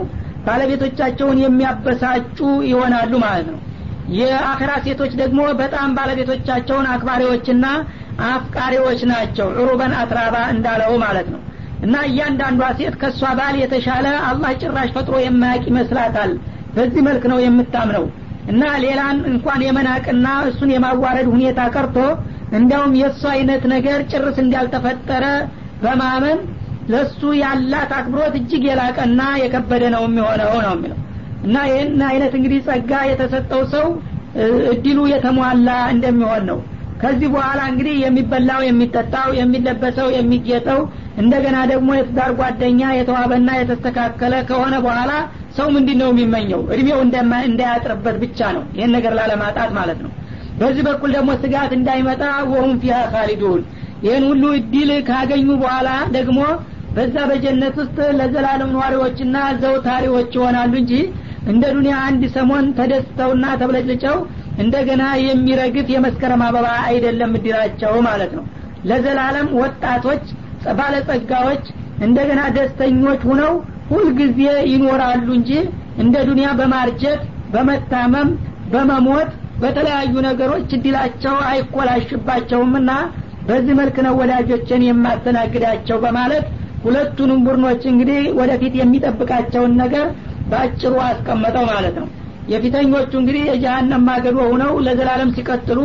ባለቤቶቻቸውን 0.47 1.37
የሚያበሳጩ 1.43 2.37
ይሆናሉ 2.69 3.13
ማለት 3.25 3.47
ነው። 3.51 3.59
የአኸራ 4.13 4.71
ሴቶች 4.85 5.11
ደግሞ 5.21 5.41
በጣም 5.61 5.89
ባለቤቶቻቸውን 5.97 6.87
አክባሪዎችና 6.93 7.65
አፍቃሪዎች 8.29 9.01
ናቸው። 9.11 9.47
ዑሩበን 9.57 9.93
አትራባ 9.99 10.35
እንዳለው 10.53 10.93
ማለት 11.05 11.27
ነው። 11.33 11.41
እና 11.85 11.95
እያንዳንዷ 12.09 12.63
ሴት 12.79 12.95
ከእሷ 12.99 13.21
ባል 13.39 13.55
የተሻለ 13.61 14.07
አላህ 14.27 14.51
ጭራሽ 14.61 14.89
ፈጥሮ 14.97 15.15
የማያቅ 15.23 15.63
ይመስላታል። 15.71 16.33
በዚህ 16.75 17.01
መልክ 17.07 17.23
ነው 17.31 17.39
የምታምነው። 17.43 18.05
እና 18.51 18.63
ሌላን 18.83 19.17
እንኳን 19.31 19.61
የመናቅና 19.65 20.27
እሱን 20.47 20.71
የማዋረድ 20.73 21.27
ሁኔታ 21.33 21.59
ቀርቶ 21.75 21.97
እንዲያውም 22.53 22.93
የእሱ 22.99 23.23
አይነት 23.33 23.63
ነገር 23.73 23.99
ጭርስ 24.11 24.37
እንዳልተፈጠረ 24.43 25.25
በማመን 25.83 26.39
ለሱ 26.89 27.21
ያላት 27.41 27.91
አክብሮት 27.97 28.33
እጅግ 28.39 28.63
የላቀና 28.69 29.21
የከበደ 29.41 29.83
ነው 29.95 30.03
የሚሆነው 30.07 30.53
ነው 30.65 30.73
የሚለው። 30.75 30.99
እና 31.45 31.55
ይህን 31.69 32.01
አይነት 32.09 32.33
እንግዲህ 32.39 32.59
ጸጋ 32.67 32.91
የተሰጠው 33.09 33.61
ሰው 33.73 33.87
እድሉ 34.73 34.99
የተሟላ 35.13 35.69
እንደሚሆን 35.95 36.43
ነው። 36.51 36.59
ከዚህ 37.01 37.29
በኋላ 37.33 37.61
እንግዲህ 37.71 37.95
የሚበላው 38.03 38.61
የሚጠጣው 38.67 39.29
የሚለበሰው 39.39 40.07
የሚጌጠው 40.15 40.79
እንደገና 41.17 41.57
ደግሞ 41.71 41.89
የትዳር 41.97 42.31
ጓደኛ 42.39 42.81
የተዋበና 42.97 43.49
የተስተካከለ 43.57 44.33
ከሆነ 44.49 44.75
በኋላ 44.85 45.11
ሰው 45.57 45.67
ምንድን 45.75 45.97
ነው 46.01 46.09
የሚመኘው? 46.11 46.61
እድሜው 46.73 46.99
እንዳያጥርበት 47.47 48.15
ብቻ 48.23 48.51
ነው 48.57 48.63
ይህን 48.77 48.93
ነገር 48.97 49.13
ላለማጣት 49.19 49.71
ማለት 49.79 49.99
ነው 50.05 50.11
በዚህ 50.59 50.83
በኩል 50.87 51.11
ደግሞ 51.17 51.31
ስጋት 51.43 51.71
እንዳይመጣ 51.77 52.21
ወሁም 52.51 52.73
ፊሃ 52.81 52.97
ካሊዱን 53.13 53.61
ይህን 54.05 54.23
ሁሉ 54.29 54.43
እድል 54.59 54.91
ካገኙ 55.09 55.49
በኋላ 55.61 55.89
ደግሞ 56.15 56.39
በዛ 56.95 57.15
በጀነት 57.29 57.75
ውስጥ 57.81 57.97
ለዘላለም 58.17 58.71
ነዋሪዎችና 58.75 59.35
ዘውታሪዎች 59.61 60.31
ይሆናሉ 60.37 60.73
እንጂ 60.81 60.93
እንደ 61.51 61.63
ዱኒያ 61.75 61.95
አንድ 62.07 62.23
ሰሞን 62.35 62.65
ተደስተውና 62.77 63.45
ተብለጭልጨው 63.61 64.17
እንደገና 64.63 65.03
የሚረግፍ 65.23 65.87
የመስከረም 65.93 66.41
አበባ 66.47 66.67
አይደለም 66.89 67.31
እድላቸው 67.37 67.93
ማለት 68.07 68.31
ነው። 68.37 68.43
ለዘላለም 68.89 69.47
ወጣቶች 69.61 70.23
ባለጸጋዎች 70.79 71.63
እንደገና 72.05 72.41
ደስተኞች 72.57 73.21
ሁነው 73.29 73.53
ሁልጊዜ 73.89 74.39
ይኖራሉ 74.71 75.27
እንጂ 75.39 75.51
እንደ 76.03 76.15
ዱኒያ 76.29 76.49
በማርጀት 76.59 77.21
በመታመም 77.53 78.29
በመሞት 78.73 79.31
በተለያዩ 79.63 80.13
ነገሮች 80.27 80.69
እድላቸው 80.77 81.35
አይኮላሽባቸውምና 81.51 82.91
በዚህ 83.47 83.73
መልክ 83.79 83.97
ነው 84.05 84.13
ወዳጆችን 84.19 84.85
የማስተናግዳቸው 84.87 85.97
በማለት 86.03 86.45
ሁለቱንም 86.83 87.39
ቡድኖች 87.45 87.81
እንግዲህ 87.91 88.21
ወደፊት 88.39 88.73
የሚጠብቃቸውን 88.79 89.73
ነገር 89.81 90.05
በአጭሩ 90.51 90.93
አስቀመጠው 91.07 91.65
ማለት 91.71 91.95
ነው። 92.01 92.07
የፊተኞቹ 92.51 93.11
እንግዲህ 93.19 93.43
የጀሃነም 93.49 94.03
ማገዶ 94.07 94.37
ሁነው 94.51 94.71
ለዘላለም 94.85 95.29
ሲቀጥሉ 95.35 95.79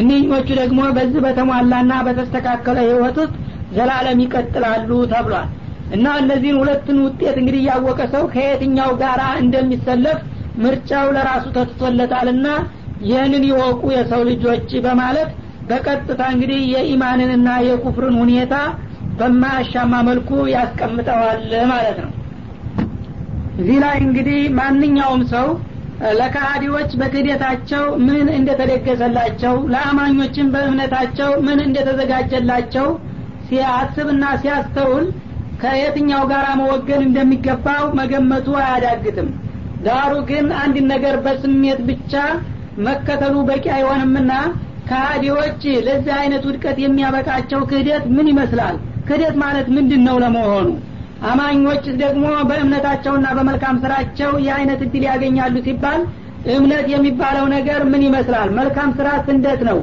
እኒኞቹ 0.00 0.48
ደግሞ 0.60 0.80
በዚህ 0.96 1.20
በተሟላና 1.26 1.92
በተስተካከለ 2.06 2.78
ህይወት 2.86 3.18
ውስጥ 3.22 3.34
ዘላለም 3.76 4.18
ይቀጥላሉ 4.24 4.90
ተብሏል። 5.12 5.48
እና 5.94 6.06
እነዚህን 6.20 6.58
ሁለቱን 6.60 6.98
ውጤት 7.06 7.36
እንግዲህ 7.40 7.60
እያወቀ 7.62 8.00
ሰው 8.14 8.24
ከየትኛው 8.34 8.90
ጋራ 9.02 9.22
እንደሚሰለፍ 9.42 10.20
ምርጫው 10.62 11.06
ለራሱ 11.16 11.44
ተትቶለታልና 11.56 12.46
ይህንን 13.06 13.44
ይወቁ 13.48 13.82
የሰው 13.94 14.22
ልጆች 14.28 14.68
በማለት 14.84 15.30
በቀጥታ 15.68 16.22
እንግዲህ 16.34 16.60
የኢማንንና 16.72 17.48
የኩፍርን 17.66 18.16
ሁኔታ 18.22 18.54
በማያሻማ 19.18 19.94
መልኩ 20.08 20.30
ያስቀምጠዋል 20.54 21.42
ማለት 21.72 21.98
ነው። 22.04 22.12
እዚህ 23.58 23.76
ላይ 23.84 23.96
እንግዲህ 24.04 24.40
ማንኛውም 24.58 25.22
ሰው 25.32 25.46
ለካሃዲዎች 26.18 26.90
በክህደታቸው 27.00 27.84
ምን 28.06 28.26
እንደተደገሰላቸው 28.38 29.54
ለአማኞችን 29.72 30.48
በእምነታቸው 30.54 31.30
ምን 31.46 31.58
እንደተዘጋጀላቸው 31.66 32.88
ሲያስብና 33.48 34.24
ሲያስተውል 34.42 35.06
ከየትኛው 35.62 36.22
ጋር 36.32 36.46
መወገን 36.60 37.02
እንደሚገባው 37.06 37.84
መገመቱ 37.98 38.56
አያዳግትም። 38.62 39.28
ዳሩ 39.86 40.12
ግን 40.28 40.46
አንድ 40.62 40.76
ነገር 40.92 41.16
በስሜት 41.24 41.80
ብቻ 41.88 42.12
መከተሉ 42.80 43.34
በቂ 43.48 43.64
አይሆንምና 43.76 44.32
ከሃዲዎች 44.88 45.62
ለዚህ 45.86 46.14
አይነት 46.20 46.42
ውድቀት 46.48 46.78
የሚያበቃቸው 46.82 47.60
ክህደት 47.70 48.04
ምን 48.16 48.26
ይመስላል? 48.32 48.76
ክህደት 49.06 49.36
ማለት 49.42 49.66
ምንድን 49.76 50.02
ነው 50.08 50.16
ለመሆኑ? 50.24 50.66
አማኞች 51.30 51.84
ደግሞ 52.02 52.24
በእምነታቸውና 52.48 53.26
በመልካም 53.36 53.76
ስራቸው 53.84 54.32
የአይነት 54.46 54.80
እድል 54.86 55.04
ያገኛሉ 55.10 55.56
ሲባል 55.66 56.00
እምነት 56.54 56.86
የሚባለው 56.94 57.46
ነገር 57.56 57.80
ምን 57.92 58.02
ይመስላል? 58.08 58.48
መልካም 58.58 58.90
ስራ 58.98 59.08
እንዴት 59.34 59.62
ነው 59.68 59.78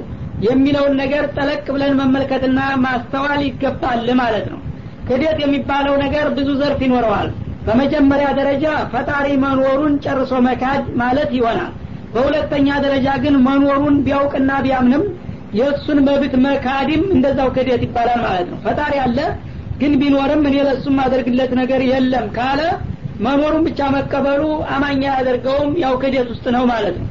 የሚለውን 0.46 0.94
ነገር 1.02 1.24
ጠለቅ 1.36 1.66
ብለን 1.76 1.94
መመልከትና 2.00 2.60
ማስተዋል 2.86 3.42
ይገባል 3.48 4.08
ማለት 4.22 4.46
ነው። 4.54 4.60
ክህደት 5.08 5.38
የሚባለው 5.44 5.96
ነገር 6.04 6.26
ብዙ 6.38 6.50
ዘርፍ 6.62 6.80
ይኖረዋል። 6.86 7.30
በመጀመሪያ 7.66 8.28
ደረጃ 8.40 8.66
ፈጣሪ 8.94 9.28
መኖሩን 9.44 9.94
ጨርሶ 10.06 10.34
መካድ 10.48 10.84
ማለት 11.02 11.30
ይሆናል 11.38 11.72
በሁለተኛ 12.14 12.68
ደረጃ 12.86 13.08
ግን 13.24 13.36
መኖሩን 13.46 13.98
ቢያውቅና 14.06 14.52
ቢያምንም 14.66 15.04
የእሱን 15.60 16.00
መብት 16.08 16.34
መካድም 16.46 17.02
እንደዛው 17.16 17.50
ክህደት 17.56 17.82
ይባላል 17.86 18.20
ማለት 18.26 18.48
ነው። 18.52 18.60
ፈጣሪ 18.66 18.94
አለ 19.06 19.18
ግን 19.82 19.94
ቢኖርም 20.02 20.44
እኔ 20.50 20.56
ለሱም 20.68 20.96
ማደርግለት 21.00 21.52
ነገር 21.60 21.82
የለም 21.90 22.28
ካለ 22.36 22.62
መኖሩን 23.26 23.64
ብቻ 23.68 23.90
መቀበሉ 23.96 24.44
አማኛ 24.76 25.02
ያደርገውም 25.12 25.72
ያው 25.84 25.94
ክህደት 26.02 26.30
ውስጥ 26.34 26.46
ነው 26.56 26.64
ማለት 26.72 26.96
ነው። 27.02 27.08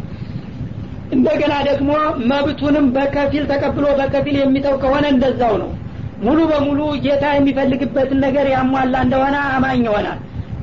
እንደገና 1.16 1.54
ደግሞ 1.68 1.90
መብቱንም 2.30 2.86
በከፊል 2.96 3.44
ተቀብሎ 3.52 3.86
በከፊል 4.00 4.36
የሚተው 4.40 4.74
ከሆነ 4.82 5.04
እንደዛው 5.14 5.54
ነው። 5.62 5.70
ሙሉ 6.24 6.38
በሙሉ 6.50 6.80
ጌታ 7.04 7.24
የሚፈልግበትን 7.34 8.18
ነገር 8.24 8.46
ያሟላ 8.54 8.94
እንደሆነ 9.06 9.36
አማኝ 9.54 9.80
ይሆናል 9.86 10.18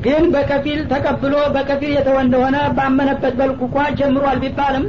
ግን 0.05 0.23
በከፊል 0.33 0.79
ተቀብሎ 0.91 1.35
በከፊል 1.55 1.91
የተወ 1.95 2.17
እንደሆነ 2.25 2.57
ባመነበት 2.77 3.33
በልኩ 3.39 3.61
እንኳ 3.67 3.85
ጀምሯል 3.99 4.37
ቢባልም 4.43 4.85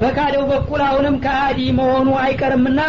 በካደው 0.00 0.44
በኩል 0.50 0.80
አሁንም 0.88 1.16
ከአዲ 1.24 1.58
መሆኑ 1.78 2.08
አይቀርምና 2.22 2.80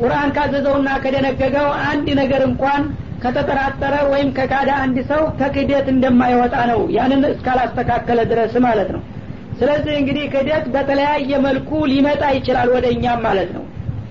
ቁርአን 0.00 0.30
ካዘዘውና 0.36 0.90
ከደነገገው 1.02 1.68
አንድ 1.88 2.06
ነገር 2.20 2.42
እንኳን 2.48 2.82
ከተጠራጠረ 3.24 3.94
ወይም 4.12 4.28
ከካደ 4.36 4.70
አንድ 4.82 4.96
ሰው 5.10 5.22
ከክደት 5.40 5.86
እንደማይወጣ 5.92 6.54
ነው 6.70 6.80
ያንን 6.96 7.22
እስካላስተካከለ 7.32 8.20
ድረስ 8.30 8.54
ማለት 8.66 8.88
ነው። 8.94 9.02
ስለዚህ 9.60 9.94
እንግዲህ 10.00 10.24
ክደት 10.34 10.64
በተለያየ 10.74 11.30
መልኩ 11.46 11.70
ሊመጣ 11.92 12.22
ይችላል 12.36 12.68
ወደ 12.76 12.86
እኛም 12.94 13.20
ማለት 13.26 13.50
ነው። 13.56 13.64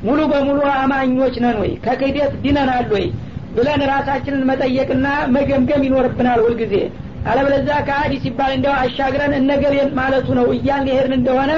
ሙሉ 0.06 0.20
በሙሉ 0.32 0.60
አማኞች 0.76 1.36
ነን 1.44 1.58
ወይ? 1.62 1.72
ከክደት 1.86 2.32
ድነናል 2.44 2.88
ወይ 2.96 3.06
ብለን 3.56 3.82
ራሳችንን 3.92 4.44
መጠየቅና 4.50 5.08
መገምገም 5.36 5.86
ይኖርብናል 5.88 6.40
ሁልጊዜ። 6.46 6.74
አለበለዚያ 7.30 7.78
ከአዲ 7.88 8.14
ሲባል 8.24 8.52
እንዲያው 8.56 8.76
አሻግረን 8.82 9.34
እነገር 9.40 9.74
ማለቱ 10.00 10.28
ነው 10.40 10.48
እያን 10.56 10.86
ሄድን 10.92 11.14
እንደሆነ 11.18 11.52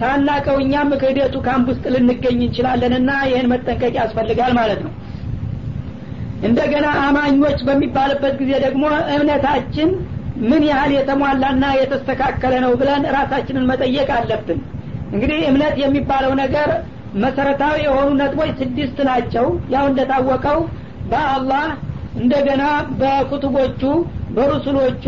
ሳናቀው 0.00 0.56
እኛም 0.62 0.90
ክህደቱ 1.00 1.36
ካምፕ 1.46 1.66
ውስጥ 1.72 1.84
ልንገኝ 1.94 2.38
እንችላለንና 2.38 3.10
ይህን 3.28 3.46
መጠንቀቅ 3.52 3.92
ያስፈልጋል 4.00 4.52
ማለት 4.58 4.80
ነው። 4.86 4.92
እንደገና 6.46 6.86
አማኞች 7.04 7.58
በሚባልበት 7.68 8.34
ጊዜ 8.40 8.52
ደግሞ 8.66 8.84
እምነታችን 9.14 9.90
ምን 10.42 10.62
ያህል 10.70 10.90
የተሟላና 10.96 11.64
የተስተካከለ 11.78 12.54
ነው 12.64 12.72
ብለን 12.80 13.04
ራሳችንን 13.16 13.64
መጠየቅ 13.70 14.08
አለብን። 14.16 14.58
እንግዲህ 15.12 15.40
እምነት 15.50 15.74
የሚባለው 15.82 16.32
ነገር 16.42 16.68
መሰረታዊ 17.24 17.76
የሆኑ 17.86 18.08
ነጥቦች 18.20 18.50
ስድስት 18.60 18.98
ናቸው። 19.08 19.46
ያው 19.74 19.84
እንደታወቀው 19.90 20.58
በአላህ 21.10 21.66
እንደገና 22.20 22.62
በኩቱቦቹ 23.00 23.82
በሩሱሎቹ 24.36 25.04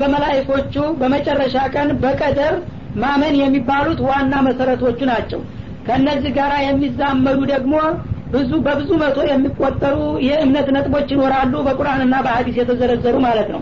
በመላይኮቹ 0.00 0.74
በመጨረሻ 1.00 1.56
ቀን 1.74 1.88
በቀደር 2.02 2.54
ማመን 3.02 3.34
የሚባሉት 3.40 4.00
ዋና 4.08 4.34
መሰረቶቹ 4.46 4.98
ናቸው። 5.10 5.40
ከነዚህ 5.86 6.30
ጋር 6.38 6.52
የሚዛመዱ 6.66 7.40
ደግሞ 7.52 7.74
ብዙ 8.32 8.52
በብዙ 8.66 8.90
መቶ 9.02 9.18
የሚቆጠሩ 9.30 9.96
የእምነት 10.26 10.68
ነጥቦች 10.76 11.08
ይኖራሉ 11.14 11.54
በቁርአንና 11.66 12.14
በሀዲስ 12.26 12.56
የተዘረዘሩ 12.60 13.16
ማለት 13.26 13.48
ነው። 13.54 13.60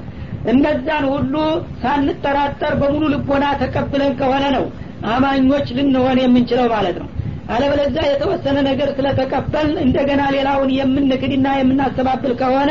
እነዛን 0.52 1.04
ሁሉ 1.12 1.34
ሳንጠራጠር 1.82 2.72
በሙሉ 2.80 3.04
ልቦና 3.14 3.44
ተቀብለን 3.60 4.12
ከሆነ 4.20 4.44
ነው 4.56 4.64
አማኞች 5.12 5.68
ልንሆን 5.78 6.18
የምንችለው 6.22 6.66
ማለት 6.74 6.96
ነው 7.02 7.08
አለበለዚያ 7.52 8.02
የተወሰነ 8.08 8.58
ነገር 8.68 8.88
ስለተቀበል 8.96 9.70
እንደገና 9.84 10.22
ሌላውን 10.36 10.70
የምንክድና 10.78 11.48
የምናስተባብል 11.58 12.32
ከሆነ 12.40 12.70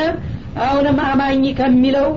አሁንም 0.65 0.97
አማኝ 1.07 1.43
ከሚለው 1.59 2.07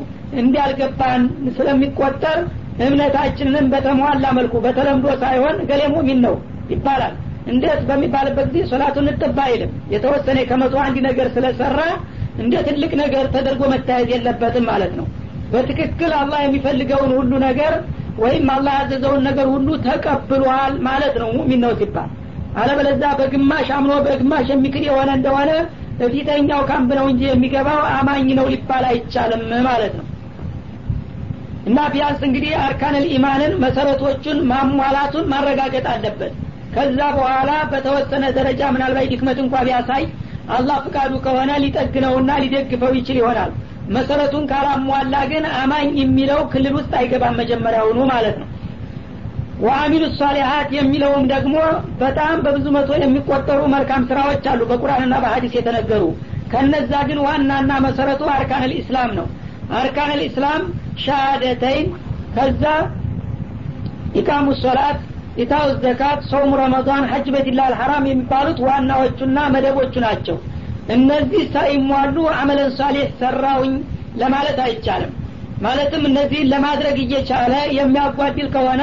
እንዲያልገባን 0.40 1.22
ስለሚቆጠር 1.56 2.38
እምነታችንን 2.86 3.66
በተሟላ 3.72 4.24
መልኩ 4.38 4.54
በተለምዶ 4.64 5.06
ሳይሆን 5.22 5.56
ገሌ 5.68 5.82
ሙሚን 5.94 6.18
ነው 6.26 6.34
ይባላል። 6.72 7.14
እንዴት 7.52 7.80
በሚባልበት 7.88 8.48
ጊዜ 8.52 8.64
ሶላቱን 8.70 9.08
እጥብ 9.12 9.36
አይልም። 9.44 9.72
የተወሰነ 9.94 10.38
ከመቶ 10.48 10.74
አንድ 10.86 10.96
ነገር 11.08 11.26
ስለሰራ 11.36 11.80
እንደ 12.42 12.54
ትልቅ 12.66 12.92
ነገር 13.02 13.24
ተደርጎ 13.34 13.62
መታየት 13.72 14.08
የለበትም 14.14 14.66
ማለት 14.70 14.92
ነው። 14.98 15.06
በትክክል 15.52 16.12
አላህ 16.20 16.38
የሚፈልገውን 16.44 17.12
ሁሉ 17.18 17.32
ነገር 17.46 17.74
ወይም 18.24 18.46
አላህ 18.54 18.74
ያዘዘውን 18.80 19.22
ነገር 19.28 19.46
ሁሉ 19.54 19.68
ተቀብሏል 19.86 20.74
ማለት 20.88 21.14
ነው 21.22 21.28
ሙሚን 21.38 21.60
ነው 21.64 21.72
ሲባል 21.80 22.10
አለበለዛ 22.56 23.04
በግማሽ 23.18 23.68
አምኖ 23.76 23.94
በግማሽ 24.06 24.46
የሚክድ 24.52 24.84
የሆነ 24.88 25.10
እንደሆነ 25.18 25.50
በፊተኛው 25.98 26.60
ካምፕ 26.70 26.90
ነው 26.98 27.06
እንጂ 27.12 27.22
የሚገባው 27.28 27.80
አማኝ 27.94 28.28
ነው 28.38 28.46
ሊባል 28.52 28.84
አይቻልም 28.90 29.44
ማለት 29.66 29.94
ነው። 29.98 30.06
እና 31.68 31.78
ቢያንስ 31.92 32.20
እንግዲህ 32.26 32.52
አርካንል 32.64 33.04
ኢማንን 33.14 33.52
መሰረቶቹን 33.62 34.38
ማሟላቱን 34.50 35.24
ማረጋገጥ 35.32 35.86
አለበት። 35.92 36.34
ከዛ 36.74 36.98
በኋላ 37.16 37.50
በተወሰነ 37.72 38.24
ደረጃ 38.36 38.62
ምናልባት 38.74 39.08
ድክመት 39.12 39.38
እንኳ 39.44 39.62
ቢያሳይ 39.66 40.04
አላህ 40.56 40.76
ፍቃዱ 40.84 41.12
ከሆነ 41.24 41.52
ሊጠግነውና 41.62 42.32
ሊደግፈው 42.42 42.92
ይችል 42.98 43.16
ይሆናል። 43.20 43.52
መሰረቱን 43.96 44.44
ካላሟላ 44.50 45.16
ግን 45.32 45.44
አማኝ 45.60 45.88
የሚለው 46.00 46.40
ክልል 46.52 46.74
ውስጥ 46.78 46.92
አይገባም 47.00 47.38
መጀመሪያውኑ 47.40 47.98
ማለት 48.12 48.36
ነው 48.40 48.48
ወአሚሉ 49.64 50.04
ሷሊሀት 50.18 50.70
የሚለውም 50.76 51.24
ደግሞ 51.32 51.54
በጣም 52.00 52.34
በብዙ 52.44 52.66
መቶ 52.76 52.90
የሚቆጠሩ 53.02 53.60
መልካም 53.74 54.02
ስራዎች 54.10 54.44
አሉ 54.52 54.62
በቁርአንና 54.70 55.14
በሀዲስ 55.24 55.54
የተነገሩ። 55.58 56.04
ከነዛ 56.52 56.92
ግን 57.08 57.18
ዋናና 57.26 57.72
መሰረቱ 57.86 58.22
አርካን 58.34 58.64
ልእስላም 58.72 59.10
ነው። 59.18 59.26
አርካን 59.78 60.10
ልእስላም 60.20 60.62
ሻሃደተይን 61.04 61.86
ከዛ 62.36 62.64
ኢቃሙ 64.20 64.46
ሶላት 64.60 65.00
ኢታው 65.42 65.66
ዘካት 65.82 66.20
ሶሙ 66.30 66.50
ረመዳን 66.60 67.04
ሐጅ 67.10 67.26
ቤትላ 67.34 67.60
አልሐራም 67.68 68.04
የሚባሉት 68.10 68.58
ዋናዎቹና 68.66 69.38
መደቦቹ 69.54 69.94
ናቸው። 70.04 70.36
እነዚህ 70.94 71.42
ሳይሟሉ 71.54 72.16
አመለን 72.38 72.70
ሳሌህ 72.78 73.08
ሰራውኝ 73.20 73.74
ለማለት 74.20 74.58
አይቻልም። 74.66 75.12
ማለትም 75.64 76.02
እነዚህን 76.08 76.48
ለማድረግ 76.52 76.96
እየቻለ 77.04 77.54
የሚያጓድል 77.78 78.48
ከሆነ 78.54 78.82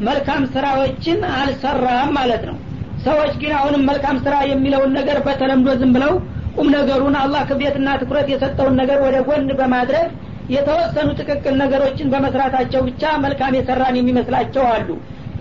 መልካም 0.00 0.42
ስራዎችን 0.54 1.18
አልሰራም 1.34 2.10
ማለት 2.18 2.42
ነው። 2.48 2.56
ሰዎች 3.04 3.32
ግን 3.40 3.52
አሁንም 3.58 3.82
መልካም 3.88 4.16
ስራ 4.24 4.34
የሚለውን 4.50 4.92
ነገር 4.98 5.18
በተለምዶ 5.26 5.70
ዝም 5.80 5.90
ብለው 5.96 6.12
ቁም 6.56 6.68
ነገሩን 6.76 7.14
አላህ 7.22 7.42
ክብደትና 7.48 7.88
ትኩረት 8.00 8.28
የሰጠውን 8.32 8.74
ነገር 8.80 8.98
ወደ 9.06 9.16
ጎን 9.28 9.48
በማድረግ 9.60 10.08
የተወሰኑ 10.54 11.08
ጥቅቅል 11.20 11.54
ነገሮችን 11.62 12.10
በመስራታቸው 12.12 12.80
ብቻ 12.88 13.12
መልካም 13.24 13.52
የሰራን 13.58 13.98
የሚመስላቸው 13.98 14.64
አሉ። 14.72 14.88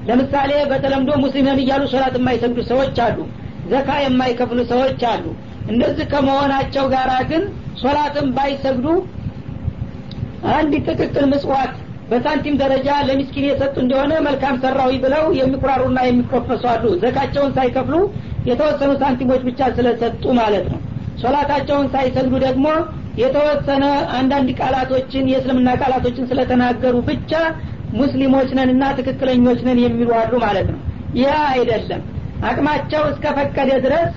ለምሳሌ 0.08 0.52
በተለምዶ 0.72 1.12
ሙስሊምን 1.24 1.60
እያሉ 1.64 1.84
ሶላት 1.94 2.16
የማይሰግዱ 2.20 2.60
ሰዎች 2.72 2.98
አሉ 3.06 3.18
ዘካ 3.72 3.90
የማይከፍሉ 4.04 4.60
ሰዎች 4.72 5.02
አሉ። 5.12 5.26
እንደዚህ 5.72 6.06
ከመሆናቸው 6.14 6.86
ጋር 6.94 7.10
ግን 7.30 7.44
ሶላትን 7.84 8.28
ባይሰግዱ 8.38 8.88
አንድ 10.54 10.74
ጥቅቅል 10.88 11.26
ምጽዋት 11.34 11.74
በሳንቲም 12.14 12.56
ደረጃ 12.62 12.88
ለሚስኪን 13.08 13.46
የሰጡ 13.48 13.76
እንደሆነ 13.84 14.14
መልካም 14.26 14.56
ሰራዊ 14.64 14.92
ብለው 15.04 15.24
የሚኩራሩና 15.38 16.00
የሚኮፈሱ 16.08 16.64
አሉ። 16.72 16.84
ዘካቸውን 17.04 17.54
ሳይከፍሉ 17.58 17.96
የተወሰኑ 18.50 18.92
ሳንቲሞች 19.02 19.42
ብቻ 19.48 19.70
ስለሰጡ 19.78 20.24
ማለት 20.40 20.66
ነው። 20.72 20.80
ሶላታቸውን 21.22 21.88
ሳይሰግዱ 21.94 22.36
ደግሞ 22.46 22.68
የተወሰነ 23.22 23.84
አንዳንድ 24.18 24.50
ቃላቶችን 24.60 25.30
የእስልምና 25.32 25.70
ቃላቶችን 25.82 26.28
ስለተናገሩ 26.30 26.96
ብቻ 27.10 27.32
ሙስሊሞች 28.00 28.50
ነንና 28.58 28.84
ትክክለኞች 28.98 29.60
ነን 29.68 29.80
የሚሉ 29.84 30.12
አሉ 30.22 30.34
ማለት 30.46 30.68
ነው። 30.74 30.80
ይህ 31.18 31.34
አይደለም። 31.52 32.02
አቅማቸው 32.50 33.04
እስከፈቀደ 33.12 33.72
ድረስ 33.86 34.14